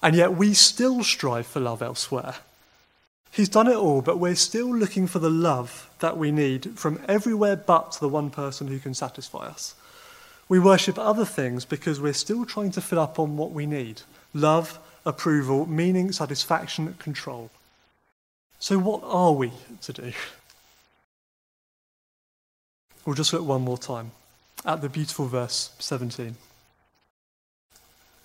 And 0.00 0.14
yet 0.14 0.36
we 0.36 0.54
still 0.54 1.02
strive 1.02 1.46
for 1.46 1.60
love 1.60 1.82
elsewhere. 1.82 2.36
He's 3.32 3.48
done 3.48 3.66
it 3.66 3.74
all, 3.74 4.00
but 4.00 4.20
we're 4.20 4.36
still 4.36 4.72
looking 4.72 5.08
for 5.08 5.18
the 5.18 5.30
love 5.30 5.90
that 5.98 6.16
we 6.16 6.30
need 6.30 6.78
from 6.78 7.00
everywhere 7.08 7.56
but 7.56 7.98
the 8.00 8.08
one 8.08 8.30
person 8.30 8.68
who 8.68 8.78
can 8.78 8.94
satisfy 8.94 9.46
us. 9.46 9.74
We 10.48 10.60
worship 10.60 10.96
other 10.96 11.24
things 11.24 11.64
because 11.64 12.00
we're 12.00 12.12
still 12.12 12.44
trying 12.44 12.70
to 12.72 12.80
fill 12.80 13.00
up 13.00 13.18
on 13.18 13.36
what 13.36 13.50
we 13.50 13.66
need 13.66 14.02
love, 14.32 14.78
approval, 15.04 15.66
meaning, 15.66 16.12
satisfaction, 16.12 16.94
control. 17.00 17.50
So, 18.60 18.78
what 18.78 19.02
are 19.02 19.32
we 19.32 19.50
to 19.82 19.92
do? 19.92 20.12
We'll 23.04 23.16
just 23.16 23.32
look 23.32 23.44
one 23.44 23.62
more 23.62 23.78
time 23.78 24.12
at 24.64 24.80
the 24.80 24.88
beautiful 24.88 25.26
verse 25.26 25.72
17. 25.80 26.36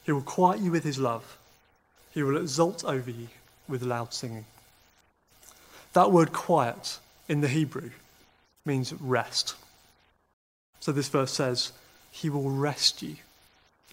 He 0.05 0.11
will 0.11 0.21
quiet 0.21 0.59
you 0.59 0.71
with 0.71 0.83
his 0.83 0.97
love, 0.97 1.37
he 2.13 2.23
will 2.23 2.37
exult 2.37 2.83
over 2.83 3.11
you 3.11 3.27
with 3.67 3.83
loud 3.83 4.13
singing. 4.13 4.45
That 5.93 6.11
word 6.11 6.33
quiet 6.33 6.99
in 7.27 7.41
the 7.41 7.47
Hebrew 7.47 7.91
means 8.65 8.93
rest. 8.93 9.55
So 10.79 10.91
this 10.91 11.09
verse 11.09 11.31
says, 11.31 11.71
He 12.11 12.29
will 12.29 12.49
rest 12.49 13.01
you 13.01 13.15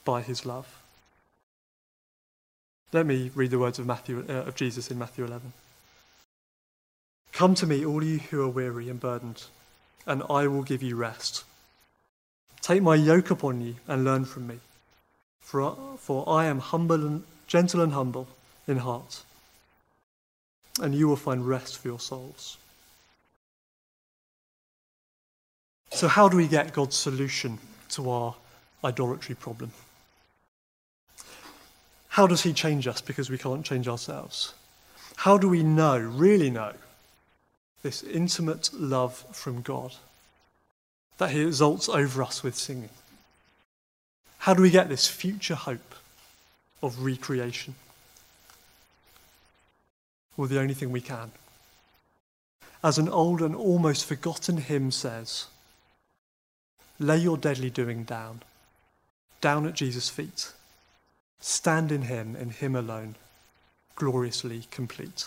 by 0.04 0.22
His 0.22 0.46
love. 0.46 0.82
Let 2.92 3.06
me 3.06 3.30
read 3.34 3.50
the 3.50 3.58
words 3.58 3.78
of, 3.78 3.86
Matthew, 3.86 4.24
uh, 4.28 4.32
of 4.32 4.54
Jesus 4.54 4.90
in 4.90 4.98
Matthew 4.98 5.24
11. 5.24 5.52
Come 7.32 7.54
to 7.56 7.66
me, 7.66 7.84
all 7.84 8.02
you 8.02 8.18
who 8.18 8.42
are 8.42 8.48
weary 8.48 8.88
and 8.88 9.00
burdened, 9.00 9.44
and 10.06 10.22
I 10.30 10.46
will 10.46 10.62
give 10.62 10.82
you 10.82 10.96
rest. 10.96 11.44
Take 12.62 12.82
my 12.82 12.94
yoke 12.94 13.30
upon 13.30 13.60
you 13.60 13.76
and 13.86 14.04
learn 14.04 14.24
from 14.24 14.46
me, 14.46 14.60
for, 15.46 15.76
for 15.96 16.28
I 16.28 16.46
am 16.46 16.58
humble 16.58 17.06
and 17.06 17.22
gentle 17.46 17.80
and 17.80 17.92
humble 17.92 18.26
in 18.66 18.78
heart 18.78 19.22
and 20.82 20.92
you 20.92 21.06
will 21.06 21.16
find 21.16 21.46
rest 21.46 21.78
for 21.78 21.86
your 21.86 22.00
souls. 22.00 22.58
So, 25.92 26.08
how 26.08 26.28
do 26.28 26.36
we 26.36 26.48
get 26.48 26.72
God's 26.72 26.96
solution 26.96 27.58
to 27.90 28.10
our 28.10 28.34
idolatry 28.84 29.36
problem? 29.36 29.70
How 32.08 32.26
does 32.26 32.42
He 32.42 32.52
change 32.52 32.88
us 32.88 33.00
because 33.00 33.30
we 33.30 33.38
can't 33.38 33.64
change 33.64 33.86
ourselves? 33.86 34.52
How 35.14 35.38
do 35.38 35.48
we 35.48 35.62
know, 35.62 35.96
really 35.96 36.50
know, 36.50 36.72
this 37.82 38.02
intimate 38.02 38.70
love 38.74 39.24
from 39.32 39.62
God 39.62 39.94
that 41.18 41.30
He 41.30 41.40
exalts 41.42 41.88
over 41.88 42.22
us 42.22 42.42
with 42.42 42.56
singing? 42.56 42.90
How 44.46 44.54
do 44.54 44.62
we 44.62 44.70
get 44.70 44.88
this 44.88 45.08
future 45.08 45.56
hope 45.56 45.96
of 46.80 47.02
recreation? 47.02 47.74
Well, 50.36 50.46
the 50.46 50.60
only 50.60 50.72
thing 50.72 50.92
we 50.92 51.00
can. 51.00 51.32
As 52.80 52.96
an 52.96 53.08
old 53.08 53.42
and 53.42 53.56
almost 53.56 54.04
forgotten 54.04 54.58
hymn 54.58 54.92
says, 54.92 55.46
lay 57.00 57.18
your 57.18 57.36
deadly 57.36 57.70
doing 57.70 58.04
down, 58.04 58.42
down 59.40 59.66
at 59.66 59.74
Jesus' 59.74 60.08
feet. 60.08 60.52
Stand 61.40 61.90
in 61.90 62.02
him, 62.02 62.36
in 62.36 62.50
him 62.50 62.76
alone, 62.76 63.16
gloriously 63.96 64.68
complete. 64.70 65.26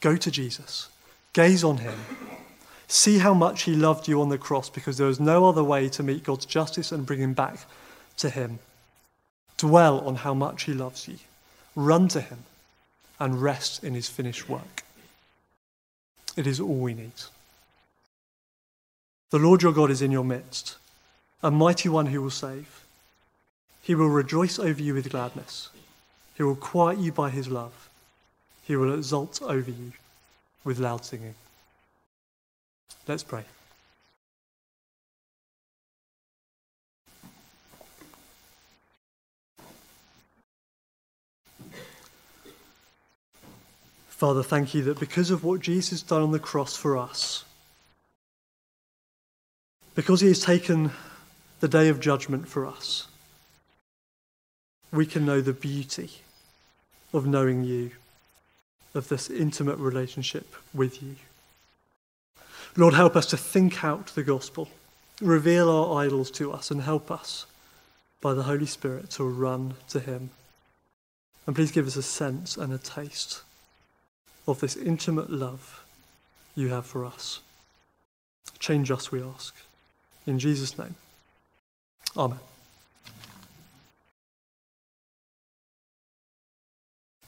Go 0.00 0.16
to 0.16 0.32
Jesus, 0.32 0.88
gaze 1.32 1.62
on 1.62 1.76
him, 1.76 2.00
see 2.90 3.18
how 3.18 3.32
much 3.32 3.62
he 3.62 3.74
loved 3.74 4.08
you 4.08 4.20
on 4.20 4.28
the 4.28 4.38
cross 4.38 4.68
because 4.68 4.98
there 4.98 5.06
was 5.06 5.20
no 5.20 5.48
other 5.48 5.62
way 5.62 5.88
to 5.88 6.02
meet 6.02 6.24
God's 6.24 6.44
justice 6.44 6.90
and 6.90 7.06
bring 7.06 7.20
him 7.20 7.34
back 7.34 7.58
to 8.16 8.28
him. 8.28 8.58
Dwell 9.56 10.00
on 10.00 10.16
how 10.16 10.34
much 10.34 10.64
he 10.64 10.74
loves 10.74 11.06
you. 11.06 11.16
Run 11.76 12.08
to 12.08 12.20
him 12.20 12.38
and 13.20 13.40
rest 13.40 13.84
in 13.84 13.94
his 13.94 14.08
finished 14.08 14.48
work. 14.48 14.82
It 16.36 16.46
is 16.46 16.58
all 16.58 16.76
we 16.76 16.94
need. 16.94 17.12
The 19.30 19.38
Lord 19.38 19.62
your 19.62 19.72
God 19.72 19.90
is 19.90 20.02
in 20.02 20.10
your 20.10 20.24
midst, 20.24 20.76
a 21.42 21.50
mighty 21.50 21.88
one 21.88 22.06
who 22.06 22.20
will 22.20 22.30
save. 22.30 22.84
He 23.82 23.94
will 23.94 24.08
rejoice 24.08 24.58
over 24.58 24.82
you 24.82 24.94
with 24.94 25.10
gladness. 25.10 25.68
He 26.36 26.42
will 26.42 26.56
quiet 26.56 26.98
you 26.98 27.12
by 27.12 27.30
his 27.30 27.48
love. 27.48 27.88
He 28.64 28.74
will 28.74 28.92
exult 28.92 29.40
over 29.42 29.70
you 29.70 29.92
with 30.64 30.78
loud 30.78 31.04
singing. 31.04 31.34
Let's 33.06 33.22
pray. 33.22 33.44
Father, 44.08 44.42
thank 44.42 44.74
you 44.74 44.82
that 44.82 45.00
because 45.00 45.30
of 45.30 45.44
what 45.44 45.60
Jesus 45.60 45.90
has 45.90 46.02
done 46.02 46.20
on 46.20 46.30
the 46.30 46.38
cross 46.38 46.76
for 46.76 46.98
us, 46.98 47.42
because 49.94 50.20
he 50.20 50.28
has 50.28 50.40
taken 50.40 50.90
the 51.60 51.68
day 51.68 51.88
of 51.88 52.00
judgment 52.00 52.46
for 52.46 52.66
us, 52.66 53.08
we 54.92 55.06
can 55.06 55.24
know 55.24 55.40
the 55.40 55.54
beauty 55.54 56.10
of 57.14 57.26
knowing 57.26 57.64
you, 57.64 57.92
of 58.94 59.08
this 59.08 59.30
intimate 59.30 59.78
relationship 59.78 60.54
with 60.74 61.02
you. 61.02 61.16
Lord, 62.76 62.94
help 62.94 63.16
us 63.16 63.26
to 63.26 63.36
think 63.36 63.84
out 63.84 64.06
the 64.08 64.22
gospel, 64.22 64.68
reveal 65.20 65.70
our 65.70 66.04
idols 66.04 66.30
to 66.32 66.52
us, 66.52 66.70
and 66.70 66.82
help 66.82 67.10
us 67.10 67.46
by 68.20 68.34
the 68.34 68.44
Holy 68.44 68.66
Spirit 68.66 69.10
to 69.10 69.24
run 69.24 69.74
to 69.88 70.00
him. 70.00 70.30
And 71.46 71.56
please 71.56 71.72
give 71.72 71.86
us 71.86 71.96
a 71.96 72.02
sense 72.02 72.56
and 72.56 72.72
a 72.72 72.78
taste 72.78 73.42
of 74.46 74.60
this 74.60 74.76
intimate 74.76 75.30
love 75.30 75.84
you 76.54 76.68
have 76.68 76.86
for 76.86 77.04
us. 77.04 77.40
Change 78.58 78.90
us, 78.90 79.10
we 79.10 79.22
ask. 79.22 79.54
In 80.26 80.38
Jesus' 80.38 80.78
name. 80.78 80.94
Amen. 82.16 82.40